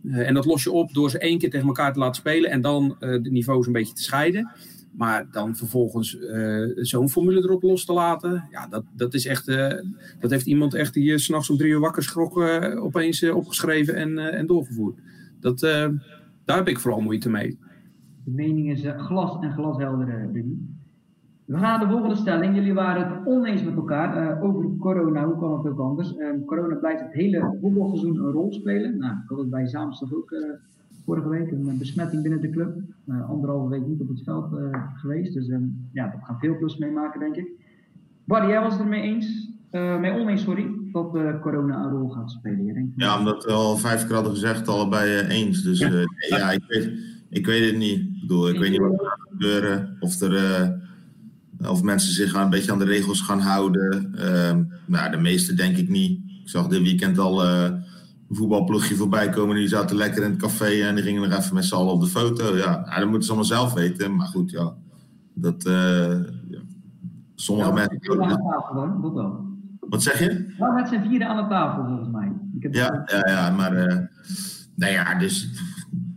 Uh, 0.03 0.27
en 0.27 0.33
dat 0.33 0.45
los 0.45 0.63
je 0.63 0.71
op 0.71 0.93
door 0.93 1.09
ze 1.09 1.19
één 1.19 1.37
keer 1.37 1.49
tegen 1.49 1.67
elkaar 1.67 1.93
te 1.93 1.99
laten 1.99 2.15
spelen. 2.15 2.51
En 2.51 2.61
dan 2.61 2.95
de 2.99 3.29
niveaus 3.31 3.65
een 3.65 3.73
beetje 3.73 3.93
te 3.93 4.03
scheiden. 4.03 4.51
Maar 4.91 5.27
dan 5.31 5.55
vervolgens 5.55 6.15
uh, 6.15 6.71
zo'n 6.75 7.09
formule 7.09 7.41
erop 7.41 7.61
los 7.61 7.85
te 7.85 7.93
laten. 7.93 8.47
Ja, 8.51 8.67
dat, 8.67 8.83
dat 8.95 9.13
is 9.13 9.25
echt. 9.25 9.45
Dat 10.19 10.31
heeft 10.31 10.45
iemand 10.45 10.73
echt 10.73 10.93
die 10.93 11.17
s'nachts 11.17 11.49
om 11.49 11.57
drie 11.57 11.71
uur 11.71 11.79
wakker 11.79 12.03
schrok 12.03 12.37
opeens 12.79 13.29
opgeschreven 13.29 13.95
en, 13.95 14.17
en 14.17 14.45
doorgevoerd. 14.45 14.99
Dat, 15.39 15.59
daar 16.45 16.57
heb 16.57 16.67
ik 16.67 16.79
vooral 16.79 17.01
moeite 17.01 17.29
mee. 17.29 17.57
De 18.23 18.31
mening 18.31 18.71
is 18.71 18.83
glas 18.97 19.43
en 19.43 19.53
glashelder. 19.53 20.29
We 21.45 21.57
gaan 21.57 21.61
naar 21.61 21.79
de 21.79 21.93
volgende 21.93 22.15
stelling. 22.15 22.55
Jullie 22.55 22.73
waren 22.73 23.07
het 23.07 23.27
oneens 23.27 23.63
met 23.63 23.75
elkaar 23.75 24.41
over 24.41 24.77
corona. 24.79 25.25
Hoe 25.25 25.37
kan 25.37 25.57
het 25.57 25.67
ook 25.67 25.79
anders? 25.79 26.17
Ehm, 26.17 26.45
corona 26.45 26.75
blijft 26.75 27.01
het 27.01 27.13
hele 27.13 27.57
voetbalseizoen 27.61 28.17
een 28.17 28.31
rol 28.31 28.53
spelen. 28.53 28.97
Nou, 28.97 29.13
ik 29.13 29.29
had 29.29 29.37
het 29.37 29.49
bij 29.49 29.67
Zaamstad 29.67 30.13
ook 30.13 30.35
vorige 31.05 31.29
week 31.29 31.51
een 31.51 31.77
besmetting 31.77 32.21
binnen 32.21 32.41
de 32.41 32.49
club. 32.49 32.75
Uh, 33.05 33.29
anderhalve 33.29 33.69
week 33.69 33.87
niet 33.87 34.01
op 34.01 34.07
het 34.07 34.23
veld 34.23 34.45
geweest. 34.95 35.33
Dus 35.33 35.47
um, 35.47 35.89
ja, 35.93 36.07
dat 36.07 36.19
gaat 36.23 36.39
veel 36.39 36.57
plus 36.57 36.77
meemaken, 36.77 37.19
denk 37.19 37.35
ik. 37.35 37.47
Barry, 38.23 38.49
jij 38.49 38.61
was 38.61 38.73
het 38.73 38.81
ermee 38.81 39.01
eens, 39.01 39.49
mee 39.71 40.11
oneens, 40.11 40.41
sorry, 40.41 40.67
dat 40.91 41.39
corona 41.41 41.83
een 41.83 41.89
rol 41.89 42.09
gaat 42.09 42.31
spelen. 42.31 42.65
Je 42.65 42.73
denkt, 42.73 42.93
ja, 42.95 43.19
omdat 43.19 43.45
we 43.45 43.51
al 43.51 43.77
vijf 43.77 44.05
keer 44.05 44.13
hadden 44.13 44.31
gezegd, 44.31 44.67
allebei 44.67 45.27
eens. 45.27 45.63
Dus 45.63 45.79
ja, 45.79 45.89
ja 46.37 46.51
ik, 46.51 46.63
weet, 46.67 46.91
ik 47.29 47.45
weet 47.45 47.65
het 47.65 47.77
niet. 47.77 47.99
Ik 47.99 48.19
bedoel, 48.21 48.49
ik 48.49 48.59
weet 48.59 48.71
niet 48.71 48.79
wat 48.79 48.91
er 48.91 49.05
gaat 49.05 49.27
gebeuren. 49.29 49.97
Of, 49.99 50.21
er, 50.21 50.33
of 51.67 51.83
mensen 51.83 52.13
zich 52.13 52.33
een 52.33 52.49
beetje 52.49 52.71
aan 52.71 52.79
de 52.79 52.85
regels 52.85 53.21
gaan 53.21 53.39
houden. 53.39 54.15
Ehm, 54.15 54.63
nou, 54.85 55.11
de 55.11 55.17
meeste 55.17 55.53
denk 55.53 55.77
ik 55.77 55.89
niet. 55.89 56.19
Ik 56.43 56.49
zag 56.49 56.67
dit 56.67 56.81
weekend 56.81 57.17
al 57.17 57.41
voetbalploegje 58.35 58.95
voorbij 58.95 59.29
komen. 59.29 59.55
Die 59.55 59.67
zaten 59.67 59.95
lekker 59.95 60.23
in 60.23 60.29
het 60.29 60.41
café 60.41 60.81
en 60.81 60.95
die 60.95 61.03
gingen 61.03 61.29
nog 61.29 61.39
even 61.39 61.55
met 61.55 61.65
z'n 61.65 61.75
allen 61.75 61.93
op 61.93 62.01
de 62.01 62.07
foto. 62.07 62.57
Ja, 62.57 62.83
dat 62.83 63.03
moeten 63.03 63.23
ze 63.23 63.27
allemaal 63.27 63.49
zelf 63.49 63.73
weten. 63.73 64.15
Maar 64.15 64.27
goed, 64.27 64.51
ja. 64.51 64.73
Dat, 65.33 65.65
uh, 65.65 65.73
ja. 66.49 66.59
Sommige 67.35 67.69
ja, 67.69 67.73
mensen... 67.73 68.21
Aan 68.21 68.29
de 68.29 68.35
tafel, 68.35 69.01
dat 69.01 69.13
wel. 69.13 69.49
Wat 69.79 70.03
zeg 70.03 70.19
je? 70.19 70.53
Nou, 70.57 70.73
met 70.73 70.87
z'n 70.87 71.01
vierde 71.07 71.25
aan 71.25 71.43
de 71.43 71.49
tafel, 71.49 71.85
volgens 71.85 72.09
mij. 72.09 72.31
Ik 72.55 72.63
heb 72.63 72.73
ja, 72.73 73.03
ja, 73.05 73.31
ja, 73.31 73.49
maar... 73.49 73.73
Uh, 73.73 73.97
nou 74.75 74.91
ja, 74.91 75.15
dus... 75.17 75.49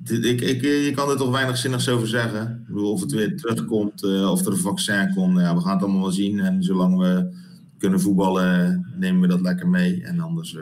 Ik, 0.04 0.40
ik, 0.40 0.62
je 0.62 0.92
kan 0.94 1.10
er 1.10 1.16
toch 1.16 1.30
weinig 1.30 1.56
zinnigs 1.56 1.88
over 1.88 2.08
zeggen. 2.08 2.60
Ik 2.60 2.66
bedoel, 2.66 2.92
of 2.92 3.00
het 3.00 3.12
weer 3.12 3.36
terugkomt, 3.36 4.04
uh, 4.04 4.30
of 4.30 4.46
er 4.46 4.52
een 4.52 4.58
vaccin 4.58 5.14
komt. 5.14 5.40
Ja, 5.40 5.54
we 5.54 5.60
gaan 5.60 5.72
het 5.72 5.82
allemaal 5.82 6.00
wel 6.02 6.10
zien. 6.10 6.40
En 6.40 6.62
zolang 6.62 6.98
we 6.98 7.36
kunnen 7.78 8.00
voetballen, 8.00 8.86
nemen 8.98 9.20
we 9.20 9.26
dat 9.26 9.40
lekker 9.40 9.68
mee. 9.68 10.02
En 10.02 10.20
anders, 10.20 10.58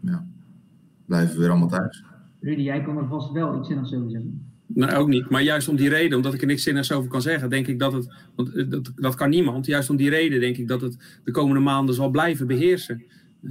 ja 0.00 0.26
blijven 1.06 1.34
we 1.34 1.40
weer 1.40 1.50
allemaal 1.50 1.68
thuis. 1.68 2.04
Rudy, 2.40 2.62
jij 2.62 2.82
kan 2.82 2.96
er 2.96 3.06
vast 3.06 3.32
wel 3.32 3.58
iets 3.58 3.68
zinnigs 3.68 3.94
over 3.94 4.10
zeggen. 4.10 4.44
Nou, 4.66 4.94
ook 4.94 5.08
niet. 5.08 5.30
Maar 5.30 5.42
juist 5.42 5.68
om 5.68 5.76
die 5.76 5.88
reden, 5.88 6.16
omdat 6.16 6.34
ik 6.34 6.40
er 6.40 6.46
niks 6.46 6.62
zinnigs 6.62 6.92
over 6.92 7.10
kan 7.10 7.22
zeggen, 7.22 7.50
denk 7.50 7.66
ik 7.66 7.78
dat 7.78 7.92
het, 7.92 8.14
want 8.34 8.54
eh, 8.54 8.64
dat, 8.68 8.92
dat 8.94 9.14
kan 9.14 9.30
niemand, 9.30 9.66
juist 9.66 9.90
om 9.90 9.96
die 9.96 10.10
reden 10.10 10.40
denk 10.40 10.56
ik 10.56 10.68
dat 10.68 10.80
het 10.80 11.20
de 11.24 11.30
komende 11.30 11.60
maanden 11.60 11.94
zal 11.94 12.10
blijven 12.10 12.46
beheersen. 12.46 13.02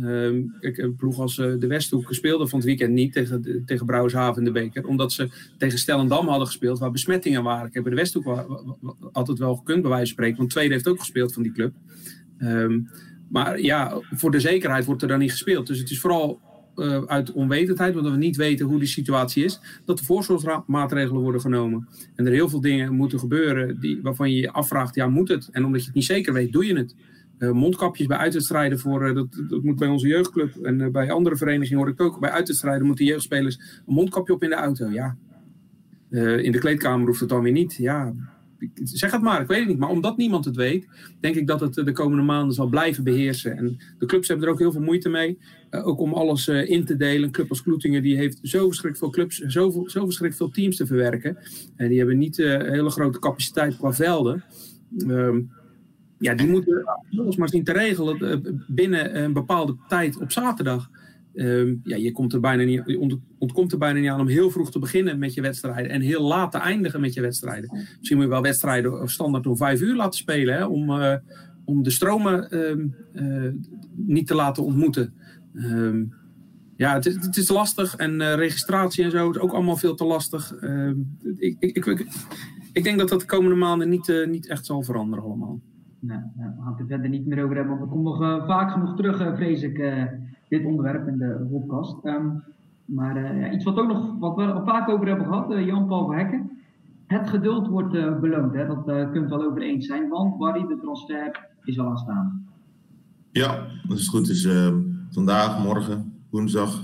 Een 0.02 0.96
ploeg 0.98 1.20
als 1.20 1.38
uh, 1.38 1.54
de 1.60 1.68
Westhoek 1.68 2.14
speelde 2.14 2.48
van 2.48 2.60
het 2.60 2.68
weekend 2.68 2.94
niet 2.94 3.14
tegen, 3.14 3.64
tegen 3.66 3.86
Brouwershaven 3.86 4.38
in 4.38 4.54
de 4.54 4.60
beker. 4.60 4.86
Omdat 4.86 5.12
ze 5.12 5.30
tegen 5.58 5.80
Stellendam 5.80 6.28
hadden 6.28 6.48
gespeeld 6.48 6.80
waar 6.80 6.92
besmettingen 6.92 7.44
waren. 7.44 7.68
Ik 7.68 7.74
heb 7.74 7.84
de 7.84 7.96
Westhoek 7.96 8.46
altijd 9.12 9.38
wel 9.38 9.56
gekund 9.56 9.82
bij 9.82 9.92
wijze 9.92 10.06
van 10.06 10.14
spreken. 10.14 10.38
Want 10.38 10.50
Tweede 10.50 10.74
heeft 10.74 10.88
ook 10.88 11.00
gespeeld 11.00 11.34
van 11.34 11.44
die 11.44 11.52
club. 11.52 11.74
Um, 12.40 12.90
maar 13.30 13.62
ja, 13.62 14.02
voor 14.12 14.32
de 14.32 14.40
zekerheid 14.40 14.86
wordt 14.86 15.02
er 15.02 15.08
dan 15.08 15.20
niet 15.20 15.32
gespeeld. 15.32 15.68
Dus 15.68 15.80
het 15.80 15.90
is 15.90 16.00
vooral 16.00 16.40
uh, 16.76 17.04
uit 17.04 17.32
onwetendheid, 17.32 17.96
omdat 17.96 18.12
we 18.12 18.18
niet 18.18 18.36
weten 18.36 18.66
hoe 18.66 18.80
die 18.80 18.88
situatie 18.88 19.44
is, 19.44 19.60
dat 19.86 19.98
de 19.98 20.04
voorzorgsmaatregelen 20.04 21.22
worden 21.22 21.42
genomen. 21.42 21.88
En 22.16 22.26
er 22.26 22.32
heel 22.32 22.50
veel 22.50 22.62
dingen 22.62 22.94
moeten 22.94 23.20
gebeuren 23.20 23.80
die, 23.80 24.00
waarvan 24.02 24.32
je 24.32 24.42
je 24.42 24.52
afvraagt, 24.52 24.96
ja 24.96 25.08
moet 25.08 25.28
het? 25.28 25.50
En 25.52 25.66
omdat 25.66 25.80
je 25.80 25.86
het 25.86 25.96
niet 25.96 26.06
zeker 26.06 26.34
weet, 26.34 26.52
doe 26.52 26.66
je 26.66 26.78
het. 26.78 26.96
Uh, 27.40 27.52
mondkapjes 27.52 28.08
bij 28.08 28.18
uitwedstrijden 28.18 28.80
voor, 28.80 29.08
uh, 29.08 29.16
dat, 29.16 29.28
dat 29.50 29.64
moet 29.64 29.76
bij 29.76 29.88
onze 29.88 30.08
jeugdclub 30.08 30.56
en 30.56 30.92
bij 30.92 31.12
andere 31.12 31.38
verenigingen 31.38 31.80
hoor 31.80 31.90
ik 31.90 32.02
ook, 32.02 32.20
bij 32.20 32.30
uitwedstrijden 32.30 32.88
moeten 32.88 33.06
jeugdspelers 33.06 33.58
een 33.86 33.94
mondkapje 33.94 34.34
op 34.34 34.44
in 34.44 34.50
de 34.50 34.56
auto. 34.56 34.90
Ja, 34.90 35.18
in 36.42 36.52
de 36.52 36.58
kleedkamer 36.58 37.08
hoeft 37.08 37.20
het 37.20 37.30
dan 37.30 37.44
weer 37.44 37.52
niet. 37.52 37.74
Ja, 37.74 38.14
zeg 38.84 39.12
het 39.12 39.22
maar, 39.22 39.42
ik 39.42 39.48
weet 39.48 39.60
het 39.60 39.68
niet. 39.68 39.78
Maar 39.78 39.90
omdat 39.90 40.18
niemand 40.18 40.46
het 40.46 40.56
weet, 40.56 40.88
denk 41.20 41.36
ik 41.36 41.48
dat 41.48 41.60
het 41.60 41.74
de 41.74 41.92
komende 41.92 42.24
maanden 42.24 42.56
zal 42.56 42.68
blijven 42.68 43.04
beheersen. 43.04 43.58
En 43.58 43.78
de 43.98 44.06
clubs 44.06 44.28
hebben 44.28 44.46
er 44.46 44.54
ook 44.54 44.60
heel 44.60 44.72
veel 44.72 44.82
moeite 44.82 45.10
mee. 45.10 45.38
Ook 45.72 46.00
om 46.00 46.14
alles 46.14 46.48
in 46.48 46.86
te 46.86 46.96
delen. 46.96 47.24
Een 47.24 47.32
club 47.32 47.50
als 47.50 47.64
Kloetingen 47.64 48.02
die 48.02 48.16
heeft 48.16 48.40
zo 48.42 48.66
verschrikkelijk 48.66 48.98
veel 48.98 49.10
clubs, 49.10 49.38
zo, 49.38 49.70
zo 49.70 50.04
verschrikkelijk 50.04 50.36
veel 50.36 50.50
teams 50.50 50.76
te 50.76 50.86
verwerken. 50.86 51.38
En 51.76 51.90
die 51.90 51.98
hebben 51.98 52.18
niet 52.18 52.38
uh, 52.38 52.58
hele 52.58 52.90
grote 52.90 53.20
capaciteit 53.20 53.78
qua 53.78 53.94
velden. 53.94 54.44
Um, 55.08 55.52
ja, 56.20 56.34
die 56.34 56.48
moeten 56.48 56.84
alles 57.18 57.36
maar 57.36 57.50
zien 57.50 57.64
te 57.64 57.72
regelen 57.72 58.64
binnen 58.68 59.24
een 59.24 59.34
bepaalde 59.34 59.76
tijd 59.88 60.20
op 60.20 60.32
zaterdag. 60.32 60.90
Um, 61.36 61.82
ja, 61.84 61.96
je, 61.96 62.12
komt 62.12 62.34
er 62.34 62.40
bijna 62.40 62.64
niet, 62.64 62.98
ontkomt 63.38 63.72
er 63.72 63.78
bijna 63.78 64.00
niet 64.00 64.10
aan 64.10 64.20
om 64.20 64.28
heel 64.28 64.52
vroeg 64.52 64.72
te 64.72 64.80
beginnen 64.80 65.20
met 65.20 65.34
je 65.34 65.42
wedstrijden 65.42 65.92
en 65.92 66.02
heel 66.02 66.22
laat 66.22 66.52
te 66.52 66.58
eindigen 66.58 67.02
met 67.02 67.14
je 67.14 67.22
wedstrijden. 67.22 67.70
Misschien 67.72 68.18
moet 68.18 68.26
je 68.26 68.32
wel 68.32 68.42
wedstrijden 68.42 69.08
standaard 69.08 69.48
om 69.48 69.58
vijf 69.58 69.82
uur 69.82 69.96
laten 69.96 70.20
spelen, 70.20 70.56
hè, 70.56 70.66
om, 70.66 70.90
uh, 70.90 71.16
om 71.66 71.84
de 71.84 71.90
stromen 71.90 72.58
um, 72.70 72.96
uh, 73.14 73.52
niet 73.96 74.28
te 74.28 74.36
laten 74.36 74.64
ontmoeten. 74.64 75.14
Um, 75.54 76.14
ja, 76.78 76.94
het 76.94 77.06
is, 77.06 77.16
het 77.16 77.38
is, 77.38 77.50
lastig 77.50 77.96
en 77.96 78.36
registratie 78.36 79.04
en 79.04 79.12
zo 79.12 79.30
is 79.30 79.38
ook 79.38 79.54
allemaal 79.54 79.78
veel 79.78 79.96
te 79.96 80.06
lastig. 80.06 80.56
Ik, 81.38 81.56
ik, 81.60 81.86
ik, 81.86 82.06
ik, 82.72 82.84
denk 82.84 83.00
dat 83.00 83.10
dat 83.10 83.20
de 83.20 83.26
komende 83.26 83.56
maanden 83.56 83.90
niet, 83.90 84.26
niet 84.28 84.48
echt 84.48 84.66
zal 84.66 84.84
veranderen 84.84 85.24
allemaal. 85.24 85.60
Nou, 86.08 86.22
we 86.36 86.62
gaan 86.62 86.72
het 86.72 86.80
er 86.80 86.88
verder 86.88 87.10
niet 87.10 87.26
meer 87.26 87.44
over 87.44 87.56
hebben, 87.56 87.78
want 87.78 87.90
we 87.90 87.96
komen 87.96 88.20
nog 88.20 88.46
vaak 88.46 88.72
genoeg 88.72 88.96
terug, 88.96 89.36
vrees 89.36 89.62
ik 89.62 89.78
dit 90.48 90.66
onderwerp 90.66 91.08
in 91.08 91.18
de 91.18 91.48
podcast. 91.52 92.06
Um, 92.06 92.44
maar 92.86 93.18
uh, 93.18 93.42
ja, 93.42 93.52
iets 93.52 93.64
wat, 93.64 93.78
ook 93.78 93.88
nog, 93.88 94.20
wat 94.20 94.36
we 94.36 94.42
er 94.42 94.64
vaak 94.66 94.90
over 94.90 95.08
hebben 95.08 95.26
gehad, 95.26 95.52
uh, 95.52 95.66
Jan-Paul 95.66 96.06
Verhekken. 96.06 96.50
Het 97.08 97.30
geduld 97.30 97.68
wordt 97.68 97.94
uh, 97.94 98.20
beloond, 98.20 98.54
hè? 98.54 98.68
dat 98.68 98.90
uh, 98.90 99.12
kunt 99.12 99.30
wel 99.30 99.44
over 99.44 99.62
eens 99.62 99.86
zijn, 99.86 100.10
want 100.10 100.38
Barry, 100.38 100.68
de 100.68 100.78
transfer 100.82 101.50
is 101.64 101.80
al 101.80 101.90
aanstaan. 101.90 102.46
Ja, 103.32 103.68
dat 103.88 103.98
is 103.98 104.08
goed. 104.08 104.28
Dus 104.28 104.48
vandaag, 105.10 105.64
morgen, 105.64 106.14
woensdag. 106.30 106.84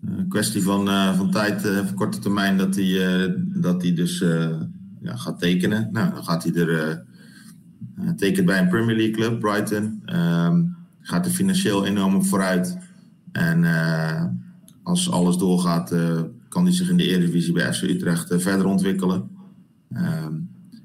Een 0.00 0.28
kwestie 0.28 0.62
van, 0.62 0.86
van 1.14 1.30
tijd, 1.30 1.60
van 1.66 1.94
korte 1.94 2.18
termijn, 2.18 2.56
dat 2.56 2.76
hij, 2.76 3.34
dat 3.38 3.82
hij 3.82 3.94
dus 3.94 4.18
ja, 5.00 5.16
gaat 5.16 5.38
tekenen. 5.38 5.88
Nou, 5.92 6.14
dan 6.14 6.24
gaat 6.24 6.44
hij 6.44 6.54
er 6.54 7.04
tekent 8.16 8.46
bij 8.46 8.58
een 8.58 8.68
Premier 8.68 8.96
League 8.96 9.14
club, 9.14 9.40
Brighton. 9.40 10.02
Um, 10.14 10.76
gaat 11.00 11.26
er 11.26 11.32
financieel 11.32 11.86
enorm 11.86 12.24
vooruit. 12.24 12.78
En 13.32 13.64
als 14.82 15.10
alles 15.10 15.36
doorgaat, 15.36 15.94
kan 16.48 16.64
hij 16.64 16.72
zich 16.72 16.90
in 16.90 16.96
de 16.96 17.08
Eredivisie 17.08 17.52
bij 17.52 17.74
FC 17.74 17.82
Utrecht 17.82 18.34
verder 18.42 18.66
ontwikkelen. 18.66 19.30
Ehm, 19.92 20.34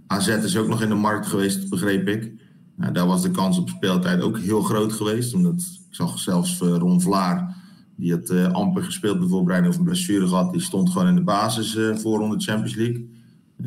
AZ 0.07 0.27
is 0.27 0.57
ook 0.57 0.67
nog 0.67 0.81
in 0.81 0.89
de 0.89 0.95
markt 0.95 1.25
geweest, 1.27 1.69
begreep 1.69 2.07
ik. 2.07 2.31
Nou, 2.75 2.93
daar 2.93 3.07
was 3.07 3.21
de 3.21 3.31
kans 3.31 3.57
op 3.57 3.69
speeltijd 3.69 4.21
ook 4.21 4.39
heel 4.39 4.61
groot 4.61 4.93
geweest. 4.93 5.33
Omdat 5.33 5.53
ik 5.53 5.95
zag 5.95 6.19
zelfs 6.19 6.57
Ron 6.59 7.01
Vlaar, 7.01 7.55
die 7.95 8.11
had 8.11 8.53
amper 8.53 8.83
gespeeld 8.83 9.21
de 9.21 9.27
voorbereiding 9.27 9.73
of 9.73 9.79
een 9.79 9.85
blessure 9.85 10.27
gehad. 10.27 10.51
Die 10.51 10.61
stond 10.61 10.89
gewoon 10.89 11.07
in 11.07 11.15
de 11.15 11.23
basis 11.23 11.77
voor 12.01 12.19
onder 12.19 12.37
de 12.37 12.43
Champions 12.43 12.75
League. 12.75 13.09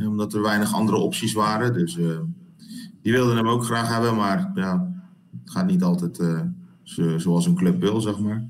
omdat 0.07 0.35
er 0.35 0.43
weinig 0.43 0.75
andere 0.75 0.97
opties 0.97 1.33
waren. 1.33 1.73
Dus 1.73 1.99
die 3.07 3.15
wilden 3.15 3.37
hem 3.37 3.49
ook 3.49 3.65
graag 3.65 3.89
hebben, 3.89 4.17
maar 4.17 4.51
ja, 4.55 4.93
het 5.43 5.51
gaat 5.51 5.67
niet 5.67 5.83
altijd 5.83 6.21
zoals 7.17 7.47
een 7.47 7.55
club 7.55 7.81
wil, 7.81 8.01
zeg 8.01 8.19
maar. 8.19 8.45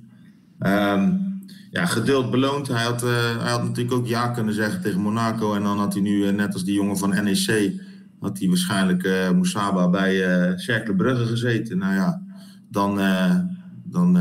Um, 0.94 1.26
ja, 1.70 1.86
geduld 1.86 2.30
beloond. 2.30 2.68
Hij 2.68 2.84
had, 2.84 3.04
uh, 3.04 3.10
hij 3.40 3.50
had 3.50 3.62
natuurlijk 3.62 3.94
ook 3.94 4.06
ja 4.06 4.28
kunnen 4.28 4.54
zeggen 4.54 4.80
tegen 4.80 5.00
Monaco. 5.00 5.54
En 5.54 5.62
dan 5.62 5.78
had 5.78 5.92
hij 5.92 6.02
nu, 6.02 6.26
uh, 6.26 6.32
net 6.32 6.52
als 6.52 6.64
die 6.64 6.74
jongen 6.74 6.98
van 6.98 7.08
NEC, 7.08 7.80
had 8.20 8.38
hij 8.38 8.48
waarschijnlijk 8.48 9.04
uh, 9.04 9.90
bij 9.90 10.48
uh, 10.50 10.56
Cercle 10.56 10.94
Brugge 10.94 11.26
gezeten. 11.26 11.78
Nou 11.78 11.94
ja, 11.94 12.22
dan, 12.70 12.98
dan 13.84 14.18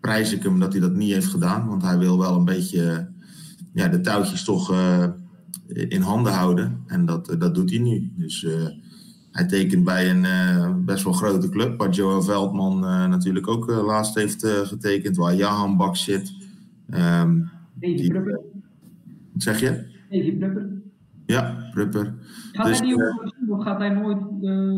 prijs 0.00 0.32
ik 0.32 0.42
hem 0.42 0.58
dat 0.58 0.72
hij 0.72 0.80
dat 0.80 0.94
niet 0.94 1.12
heeft 1.12 1.26
gedaan. 1.26 1.68
Want 1.68 1.82
hij 1.82 1.98
wil 1.98 2.18
wel 2.18 2.36
een 2.36 2.44
beetje 2.44 3.08
ja, 3.72 3.88
de 3.88 4.00
touwtjes 4.00 4.44
toch 4.44 4.74
in 5.66 6.02
handen 6.02 6.32
houden. 6.32 6.82
En 6.86 7.06
dat, 7.06 7.36
dat 7.38 7.54
doet 7.54 7.70
hij 7.70 7.78
nu. 7.78 8.12
Dus 8.16 8.46
hij 9.30 9.46
tekent 9.46 9.84
bij 9.84 10.10
een 10.10 10.84
best 10.84 11.04
wel 11.04 11.12
grote 11.12 11.48
club, 11.48 11.78
waar 11.78 11.90
Joe 11.90 12.22
Veldman 12.22 12.80
natuurlijk 12.80 13.48
ook 13.48 13.70
laatst 13.70 14.14
heeft 14.14 14.46
getekend, 14.46 15.16
waar 15.16 15.34
Jahan 15.34 15.76
Bak 15.76 15.96
zit. 15.96 16.32
Um, 16.94 17.50
die, 17.74 18.12
wat 18.12 19.42
zeg 19.42 19.60
je? 19.60 19.84
Prupper. 20.38 20.68
Ja, 21.26 21.68
Prupper. 21.70 22.14
Gaat 22.52 22.66
dus, 22.66 22.78
hij 22.78 22.88
uh, 22.88 23.48
of 23.48 23.62
gaat 23.62 23.78
hij 23.78 23.88
nooit 23.88 24.18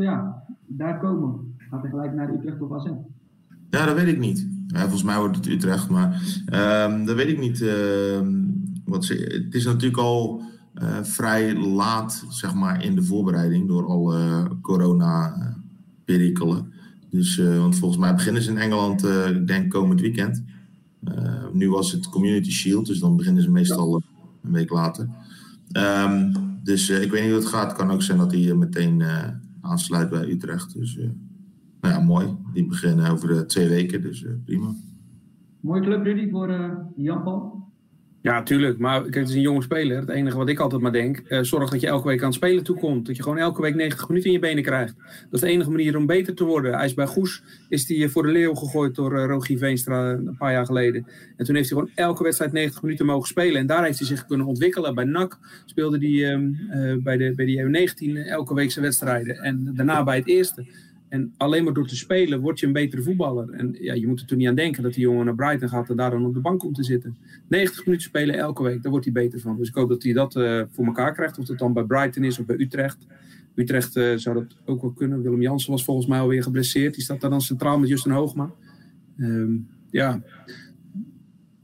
ja, 0.03 0.43
daar 0.67 0.99
komen? 0.99 1.55
Gaat 1.71 1.83
hij 1.83 1.91
gelijk 1.91 2.15
naar 2.15 2.35
Utrecht 2.35 2.61
of 2.61 2.73
AZ? 2.73 2.91
Ja, 3.71 3.87
dat 3.87 3.95
weet 3.95 4.09
ik 4.09 4.19
niet. 4.19 4.49
Ja, 4.67 4.81
volgens 4.81 5.03
mij 5.03 5.19
wordt 5.19 5.37
het 5.37 5.47
Utrecht, 5.47 5.91
maar 5.91 6.23
um, 6.87 7.05
dat 7.05 7.17
weet 7.17 7.29
ik 7.29 7.39
niet. 7.39 7.61
Uh, 7.61 7.73
wat 8.85 9.05
ze, 9.05 9.43
het 9.45 9.55
is 9.55 9.65
natuurlijk 9.65 10.03
al 10.03 10.43
uh, 10.75 11.03
vrij 11.03 11.57
laat 11.57 12.25
zeg 12.29 12.55
maar, 12.55 12.85
in 12.85 12.95
de 12.95 13.03
voorbereiding 13.03 13.69
door 13.69 13.87
alle 13.87 14.49
corona-perikelen. 14.61 16.73
Dus, 17.11 17.37
want 17.37 17.77
volgens 17.77 18.01
mij 18.01 18.15
beginnen 18.15 18.43
ze 18.43 18.51
in 18.51 18.59
Engeland, 18.59 19.05
ik 19.05 19.47
denk 19.47 19.71
komend 19.71 20.01
weekend. 20.01 20.43
Nu 21.53 21.71
was 21.71 21.93
het 21.93 22.09
Community 22.09 22.51
Shield, 22.51 22.87
dus 22.87 22.99
dan 22.99 23.17
beginnen 23.17 23.43
ze 23.43 23.51
meestal 23.51 24.03
een 24.43 24.53
week 24.53 24.71
later. 24.71 25.09
Um, 26.07 26.33
dus 26.63 26.91
ik 26.91 27.11
weet 27.11 27.23
niet 27.23 27.31
hoe 27.31 27.41
het 27.41 27.49
gaat. 27.49 27.69
Het 27.69 27.77
kan 27.77 27.91
ook 27.91 28.03
zijn 28.03 28.19
dat 28.19 28.33
hij 28.33 28.55
meteen 28.55 29.03
aansluit 29.61 30.11
bij 30.11 30.31
Utrecht. 30.31 30.75
Dus 30.75 30.97
nou 31.81 31.95
ja, 31.95 32.01
mooi. 32.01 32.37
Die 32.53 32.67
beginnen 32.67 33.11
over 33.11 33.47
twee 33.47 33.69
weken, 33.69 34.03
dus 34.03 34.25
prima. 34.45 34.75
Mooie 35.61 35.83
club, 35.83 36.05
Rudy, 36.05 36.31
voor 36.31 36.77
Jan 36.97 37.23
Paul. 37.23 37.52
Ja, 38.23 38.43
tuurlijk. 38.43 38.79
Maar 38.79 39.03
kijk, 39.03 39.15
het 39.15 39.29
is 39.29 39.35
een 39.35 39.41
jonge 39.41 39.63
speler. 39.63 40.01
Het 40.01 40.09
enige 40.09 40.37
wat 40.37 40.49
ik 40.49 40.59
altijd 40.59 40.83
maar 40.83 40.93
denk, 40.93 41.23
uh, 41.29 41.39
zorg 41.43 41.71
dat 41.71 41.81
je 41.81 41.87
elke 41.87 42.09
week 42.09 42.21
aan 42.21 42.27
het 42.27 42.35
spelen 42.35 42.65
toekomt. 42.65 43.07
Dat 43.07 43.17
je 43.17 43.23
gewoon 43.23 43.39
elke 43.39 43.63
week 43.63 43.75
90 43.75 44.09
minuten 44.09 44.29
in 44.29 44.35
je 44.37 44.43
benen 44.43 44.63
krijgt. 44.63 44.95
Dat 44.97 45.27
is 45.31 45.41
de 45.41 45.47
enige 45.47 45.71
manier 45.71 45.97
om 45.97 46.07
beter 46.07 46.35
te 46.35 46.45
worden. 46.45 46.75
Hij 46.75 46.85
is 46.85 46.95
bij 46.95 47.07
Goes, 47.07 47.43
is 47.69 47.89
hij 47.89 48.09
voor 48.09 48.23
de 48.23 48.33
leeuw 48.33 48.55
gegooid 48.55 48.95
door 48.95 49.19
Rogie 49.19 49.59
Veenstra 49.59 50.11
een 50.11 50.37
paar 50.39 50.53
jaar 50.53 50.67
geleden. 50.67 51.07
En 51.37 51.45
toen 51.45 51.55
heeft 51.55 51.71
hij 51.71 51.79
gewoon 51.79 51.95
elke 51.95 52.23
wedstrijd 52.23 52.53
90 52.53 52.83
minuten 52.83 53.07
mogen 53.07 53.29
spelen. 53.29 53.61
En 53.61 53.67
daar 53.67 53.85
heeft 53.85 53.99
hij 53.99 54.07
zich 54.09 54.27
kunnen 54.27 54.47
ontwikkelen. 54.47 54.95
Bij 54.95 55.05
NAC 55.05 55.39
speelde 55.65 55.99
hij 55.99 56.37
uh, 56.37 57.03
bij 57.03 57.17
de, 57.17 57.33
bij 57.37 57.47
de 57.47 57.87
EU19 58.25 58.29
elke 58.29 58.55
week 58.55 58.71
zijn 58.71 58.85
wedstrijden. 58.85 59.37
En 59.37 59.73
daarna 59.75 60.05
bij 60.05 60.17
het 60.17 60.27
eerste. 60.27 60.65
En 61.13 61.35
alleen 61.37 61.65
maar 61.65 61.73
door 61.73 61.87
te 61.87 61.97
spelen 61.97 62.41
word 62.41 62.61
je 62.61 62.67
een 62.67 62.73
betere 62.73 63.03
voetballer. 63.03 63.51
En 63.51 63.77
ja, 63.81 63.95
je 63.95 64.07
moet 64.07 64.21
er 64.21 64.27
toen 64.27 64.39
niet 64.39 64.49
aan 64.49 64.55
denken 64.55 64.83
dat 64.83 64.95
die 64.95 65.03
jongen 65.03 65.25
naar 65.25 65.35
Brighton 65.35 65.69
gaat 65.69 65.91
en 65.91 65.97
daar 65.97 66.11
dan 66.11 66.27
op 66.27 66.35
de 66.35 66.41
bank 66.41 66.61
komt 66.61 66.75
te 66.75 66.83
zitten. 66.83 67.17
90 67.49 67.85
minuten 67.85 68.07
spelen 68.07 68.35
elke 68.35 68.63
week, 68.63 68.83
daar 68.83 68.91
wordt 68.91 69.05
hij 69.05 69.15
beter 69.15 69.41
van. 69.41 69.57
Dus 69.57 69.69
ik 69.69 69.75
hoop 69.75 69.89
dat 69.89 70.03
hij 70.03 70.13
dat 70.13 70.35
uh, 70.37 70.63
voor 70.71 70.87
elkaar 70.87 71.13
krijgt. 71.13 71.39
Of 71.39 71.49
het 71.49 71.59
dan 71.59 71.73
bij 71.73 71.83
Brighton 71.85 72.25
is 72.25 72.39
of 72.39 72.47
bij 72.47 72.57
Utrecht. 72.59 73.07
Utrecht 73.55 73.97
uh, 73.97 74.17
zou 74.17 74.35
dat 74.35 74.57
ook 74.65 74.81
wel 74.81 74.91
kunnen. 74.91 75.23
Willem 75.23 75.41
Jansen 75.41 75.71
was 75.71 75.85
volgens 75.85 76.07
mij 76.07 76.21
alweer 76.21 76.43
geblesseerd. 76.43 76.95
Die 76.95 77.03
staat 77.03 77.21
daar 77.21 77.31
dan 77.31 77.41
centraal 77.41 77.79
met 77.79 77.89
Justin 77.89 78.13
Hoogma. 78.13 78.51
Um, 79.17 79.69
ja, 79.91 80.23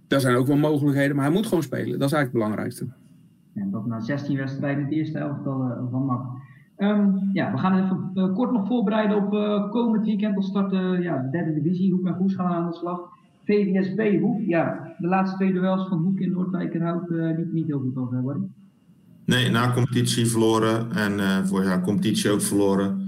daar 0.07 0.21
zijn 0.21 0.37
ook 0.37 0.47
wel 0.47 0.57
mogelijkheden. 0.57 1.17
Maar 1.17 1.25
hij 1.25 1.35
moet 1.35 1.47
gewoon 1.47 1.63
spelen. 1.63 1.99
Dat 1.99 2.09
is 2.09 2.15
eigenlijk 2.15 2.33
het 2.33 2.33
belangrijkste. 2.33 2.87
En 3.55 3.71
dat 3.71 3.87
na 3.87 4.01
16 4.01 4.37
wedstrijden 4.37 4.85
het 4.85 4.93
eerste 4.93 5.19
elftal 5.19 5.67
uh, 5.67 5.91
van 5.91 6.07
NAC. 6.07 6.38
Um, 6.79 7.31
ja, 7.33 7.53
we 7.53 7.59
gaan 7.59 7.85
even 7.85 8.11
uh, 8.15 8.35
kort 8.35 8.53
nog 8.53 8.67
voorbereiden 8.67 9.17
op 9.17 9.33
uh, 9.33 9.71
komend 9.71 10.05
weekend. 10.05 10.35
Dan 10.35 10.43
start 10.43 10.73
uh, 10.73 11.03
ja, 11.03 11.23
de 11.23 11.31
derde 11.31 11.63
divisie. 11.63 11.93
Hoek 11.93 12.07
en 12.07 12.15
Goes 12.15 12.35
gaan 12.35 12.53
aan 12.53 12.71
de 12.71 12.77
slag. 12.77 13.01
VVSB 13.45 14.21
Hoek, 14.21 14.41
ja, 14.47 14.95
de 14.99 15.07
laatste 15.07 15.37
twee 15.37 15.53
duels 15.53 15.89
van 15.89 15.99
Hoek 15.99 16.19
in 16.19 16.31
Noordwijk 16.31 16.75
en 16.75 16.81
Hout 16.81 17.09
liep 17.09 17.53
niet 17.53 17.67
heel 17.67 17.81
goed 17.81 17.97
over 17.97 18.21
worden. 18.21 18.53
Nee, 19.25 19.51
na 19.51 19.73
competitie 19.73 20.27
verloren 20.27 20.93
en 20.93 21.47
vorig 21.47 21.67
jaar 21.67 21.83
competitie 21.83 22.31
ook 22.31 22.41
verloren. 22.41 22.99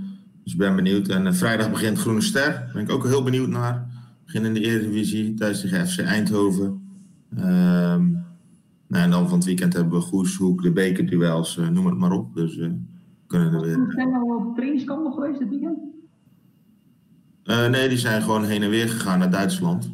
Dus 0.44 0.52
ik 0.52 0.58
ben 0.58 0.76
benieuwd. 0.76 1.08
En 1.08 1.34
vrijdag 1.34 1.70
begint 1.70 1.98
Groene 1.98 2.20
Ster. 2.20 2.52
Daar 2.52 2.70
ben 2.72 2.82
ik 2.82 2.90
ook 2.90 3.06
heel 3.06 3.22
benieuwd 3.22 3.48
naar. 3.48 3.86
Begin 4.24 4.44
in 4.44 4.54
de 4.54 4.60
Eredivisie 4.60 5.34
thuis 5.34 5.60
tegen 5.60 5.86
FC 5.86 5.98
Eindhoven. 5.98 6.82
Um, 7.38 8.24
nou, 8.88 9.04
en 9.04 9.10
dan 9.10 9.28
van 9.28 9.38
het 9.38 9.46
weekend 9.46 9.72
hebben 9.72 9.92
we 9.92 10.00
Goes, 10.00 10.36
Hoek, 10.36 10.62
de 10.62 10.72
bekerduels, 10.72 11.60
noem 11.72 11.86
het 11.86 11.98
maar 11.98 12.12
op. 12.12 12.34
Dus 12.34 12.58
kunnen 13.30 13.52
er 13.52 13.60
weer. 13.60 13.84
Zijn 13.88 14.10
nou 14.10 14.36
op 14.36 14.54
trainingskamp 14.54 15.02
nog 15.02 15.14
geweest 15.14 15.38
dit 15.38 15.48
weekend? 15.48 15.78
Uh, 17.44 17.68
nee, 17.68 17.88
die 17.88 17.98
zijn 17.98 18.22
gewoon 18.22 18.44
heen 18.44 18.62
en 18.62 18.70
weer 18.70 18.88
gegaan 18.88 19.18
naar 19.18 19.30
Duitsland. 19.30 19.92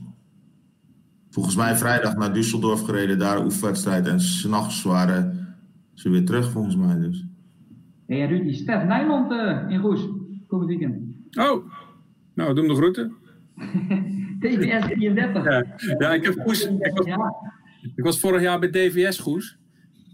Volgens 1.31 1.57
mij 1.57 1.77
vrijdag 1.77 2.16
naar 2.16 2.35
Düsseldorf 2.35 2.85
gereden, 2.85 3.18
daar 3.18 3.44
oefenwedstrijd. 3.44 4.07
En 4.07 4.20
s'nachts 4.20 4.83
waren 4.83 5.55
ze 5.94 6.11
weer 6.11 6.25
terug, 6.25 6.51
volgens 6.51 6.77
mij 6.77 6.99
dus. 6.99 7.27
Hé 8.07 8.18
hey, 8.18 8.27
Rudy, 8.27 8.53
Stef 8.53 8.85
Nijland 8.85 9.33
uh, 9.33 9.64
in 9.68 9.81
Goes, 9.81 10.09
komend 10.46 10.68
weekend. 10.68 10.94
Oh, 11.38 11.70
nou, 12.35 12.55
doe 12.55 12.64
hem 12.64 12.68
de 12.68 12.75
groeten. 12.75 13.12
DVS 14.40 14.87
33. 14.87 15.44
Ja, 15.44 15.64
ja 15.99 16.12
ik 16.12 16.25
heb 16.25 16.40
Goes. 16.40 16.66
Ik 16.66 16.96
was, 16.96 17.07
ja. 17.07 17.35
ik 17.94 18.05
was 18.05 18.20
vorig 18.20 18.42
jaar 18.42 18.59
bij 18.59 18.70
DVS 18.70 19.18
Goes. 19.18 19.59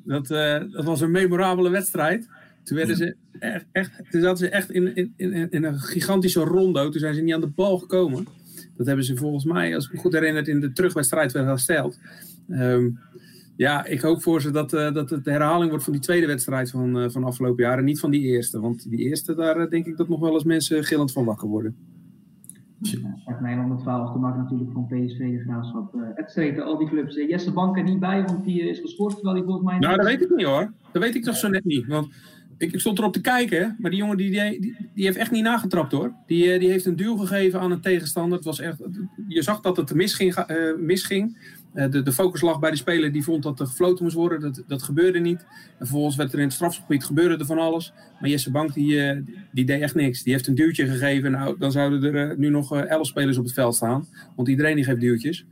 Dat, 0.04 0.30
uh, 0.30 0.58
dat 0.70 0.84
was 0.84 1.00
een 1.00 1.10
memorabele 1.10 1.70
wedstrijd. 1.70 2.28
Toen, 2.62 2.76
werden 2.76 2.96
ze 2.96 3.16
echt, 3.38 3.64
echt, 3.72 3.90
toen 4.10 4.20
zaten 4.20 4.38
ze 4.38 4.48
echt 4.48 4.70
in, 4.70 4.96
in, 4.96 5.12
in, 5.16 5.50
in 5.50 5.64
een 5.64 5.78
gigantische 5.78 6.40
rondo. 6.40 6.88
Toen 6.88 7.00
zijn 7.00 7.14
ze 7.14 7.20
niet 7.20 7.34
aan 7.34 7.40
de 7.40 7.46
bal 7.46 7.78
gekomen. 7.78 8.26
Dat 8.76 8.86
hebben 8.86 9.04
ze 9.04 9.16
volgens 9.16 9.44
mij, 9.44 9.74
als 9.74 9.86
ik 9.86 9.92
me 9.92 9.98
goed 9.98 10.12
herinner, 10.12 10.48
in 10.48 10.60
de 10.60 10.72
terugwedstrijd 10.72 11.32
weer 11.32 11.44
hersteld. 11.44 11.98
Um, 12.48 12.98
ja, 13.56 13.84
ik 13.84 14.00
hoop 14.00 14.22
voor 14.22 14.40
ze 14.40 14.50
dat, 14.50 14.72
uh, 14.72 14.92
dat 14.92 15.10
het 15.10 15.24
de 15.24 15.30
herhaling 15.30 15.68
wordt 15.68 15.84
van 15.84 15.92
die 15.92 16.02
tweede 16.02 16.26
wedstrijd 16.26 16.70
van, 16.70 16.98
uh, 16.98 17.08
van 17.08 17.24
afgelopen 17.24 17.64
jaren. 17.64 17.84
Niet 17.84 18.00
van 18.00 18.10
die 18.10 18.22
eerste. 18.22 18.60
Want 18.60 18.90
die 18.90 18.98
eerste, 18.98 19.34
daar 19.34 19.60
uh, 19.60 19.70
denk 19.70 19.86
ik 19.86 19.96
dat 19.96 20.08
nog 20.08 20.20
wel 20.20 20.32
eens 20.32 20.44
mensen 20.44 20.84
gillend 20.84 21.12
van 21.12 21.24
wakker 21.24 21.48
worden. 21.48 21.76
Ja, 22.78 23.40
Nederland 23.40 23.80
12 23.80 24.12
te 24.12 24.18
maken 24.18 24.42
natuurlijk 24.42 24.72
van 24.72 24.86
PSV, 24.86 25.18
de 25.18 25.42
Graafschap, 25.46 25.94
et 26.14 26.30
cetera, 26.30 26.64
al 26.64 26.78
die 26.78 26.88
clubs. 26.88 27.14
Jesse 27.14 27.52
Bank 27.52 27.76
er 27.76 27.82
niet 27.82 28.00
bij, 28.00 28.24
want 28.24 28.44
die 28.44 28.68
is 28.68 28.78
geschorst, 28.78 29.16
terwijl 29.16 29.36
hij 29.36 29.44
volgens 29.44 29.66
mij... 29.66 29.78
Nou, 29.78 29.96
dat 29.96 30.06
weet 30.06 30.22
ik 30.22 30.36
niet 30.36 30.46
hoor. 30.46 30.72
Dat 30.92 31.02
weet 31.02 31.14
ik 31.14 31.24
toch 31.24 31.36
zo 31.36 31.48
net 31.48 31.64
niet. 31.64 31.86
Want 31.86 32.14
ik, 32.62 32.72
ik, 32.72 32.80
stond 32.80 32.98
erop 32.98 33.12
te 33.12 33.20
kijken, 33.20 33.76
maar 33.78 33.90
die 33.90 34.00
jongen 34.00 34.16
die, 34.16 34.30
die, 34.94 35.04
heeft 35.04 35.16
echt 35.16 35.30
niet 35.30 35.42
nagetrapt 35.42 35.92
hoor. 35.92 36.14
Die, 36.26 36.52
eh, 36.52 36.60
die 36.60 36.70
heeft 36.70 36.84
een 36.84 36.96
duw 36.96 37.16
gegeven 37.16 37.60
aan 37.60 37.70
een 37.70 37.80
tegenstander. 37.80 38.36
Het 38.36 38.46
was 38.46 38.60
echt, 38.60 38.78
je 39.28 39.42
zag 39.42 39.60
dat 39.60 39.76
het 39.76 39.94
misging. 39.94 40.36
Uh, 40.50 40.76
misging. 40.78 41.36
Uh, 41.74 41.90
de, 41.90 42.02
de 42.02 42.12
focus 42.12 42.40
lag 42.40 42.58
bij 42.58 42.70
de 42.70 42.76
speler 42.76 43.12
die 43.12 43.24
vond 43.24 43.42
dat 43.42 43.60
er 43.60 43.66
gefloten 43.66 44.04
moest 44.04 44.16
worden. 44.16 44.40
Dat, 44.40 44.62
dat 44.66 44.82
gebeurde 44.82 45.18
niet. 45.18 45.40
En 45.40 45.86
vervolgens 45.86 46.16
werd 46.16 46.32
er 46.32 46.38
in 46.38 46.44
het 46.44 46.52
strafgebied 46.52 47.04
gebeurde 47.04 47.36
er 47.36 47.46
van 47.46 47.58
alles. 47.58 47.92
Maar 48.20 48.30
Jesse 48.30 48.50
Bank 48.50 48.74
die, 48.74 49.24
die 49.52 49.64
deed 49.64 49.80
echt 49.80 49.94
niks. 49.94 50.22
Die 50.22 50.32
heeft 50.32 50.46
een 50.46 50.54
duwtje 50.54 50.86
gegeven. 50.86 51.30
Nou, 51.30 51.58
dan 51.58 51.72
zouden 51.72 52.14
er 52.14 52.38
nu 52.38 52.48
nog 52.48 52.76
elf 52.76 53.06
spelers 53.06 53.36
op 53.36 53.44
het 53.44 53.52
veld 53.52 53.74
staan. 53.74 54.06
Want 54.36 54.48
iedereen 54.48 54.74
die 54.74 54.84
geeft 54.84 55.00
duwtjes. 55.00 55.46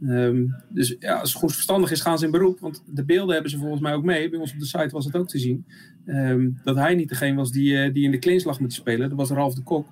Um, 0.00 0.54
dus 0.68 0.96
ja, 0.98 1.14
als 1.14 1.32
het 1.32 1.40
goed 1.40 1.52
verstandig 1.52 1.90
is, 1.90 2.00
gaan 2.00 2.18
ze 2.18 2.24
in 2.24 2.30
beroep. 2.30 2.60
Want 2.60 2.82
de 2.86 3.04
beelden 3.04 3.32
hebben 3.34 3.50
ze 3.50 3.58
volgens 3.58 3.80
mij 3.80 3.94
ook 3.94 4.04
mee. 4.04 4.30
Bij 4.30 4.38
ons 4.38 4.52
op 4.52 4.58
de 4.58 4.64
site 4.64 4.88
was 4.90 5.04
het 5.04 5.16
ook 5.16 5.28
te 5.28 5.38
zien. 5.38 5.64
Um, 6.06 6.60
dat 6.64 6.76
hij 6.76 6.94
niet 6.94 7.08
degene 7.08 7.36
was 7.36 7.52
die, 7.52 7.72
uh, 7.72 7.94
die 7.94 8.04
in 8.04 8.10
de 8.10 8.18
cleans 8.18 8.44
lag 8.44 8.60
met 8.60 8.72
spelen. 8.72 9.08
Dat 9.08 9.18
was 9.18 9.30
Ralf 9.30 9.54
de 9.54 9.62
Kok. 9.62 9.86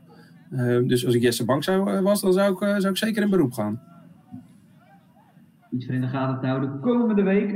Um, 0.52 0.88
dus 0.88 1.06
als 1.06 1.14
ik 1.14 1.22
Jesse 1.22 1.44
Bank 1.44 1.62
zou, 1.62 1.90
uh, 1.90 2.00
was, 2.00 2.20
dan 2.20 2.32
zou 2.32 2.52
ik, 2.52 2.60
uh, 2.60 2.68
zou 2.68 2.88
ik 2.88 2.96
zeker 2.96 3.22
in 3.22 3.30
beroep 3.30 3.52
gaan. 3.52 3.80
Iets 5.70 5.86
voor 5.86 5.94
in 5.94 6.00
de 6.00 6.06
gaten 6.06 6.40
te 6.40 6.46
houden. 6.46 6.80
Komende 6.80 7.22
week. 7.22 7.50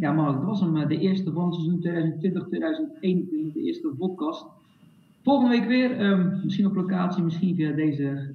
Ja, 0.00 0.12
Mark, 0.12 0.36
dat 0.36 0.44
was 0.44 0.60
hem. 0.60 0.88
De 0.88 0.98
eerste 0.98 1.32
van 1.32 1.52
seizoen 1.52 1.80
2020-2021. 1.80 3.52
De 3.52 3.62
eerste 3.62 3.94
podcast. 3.98 4.46
Volgende 5.22 5.58
week 5.58 5.66
weer. 5.66 6.18
misschien 6.44 6.66
op 6.66 6.74
locatie, 6.74 7.22
misschien 7.22 7.54
via 7.54 7.72
deze. 7.72 8.34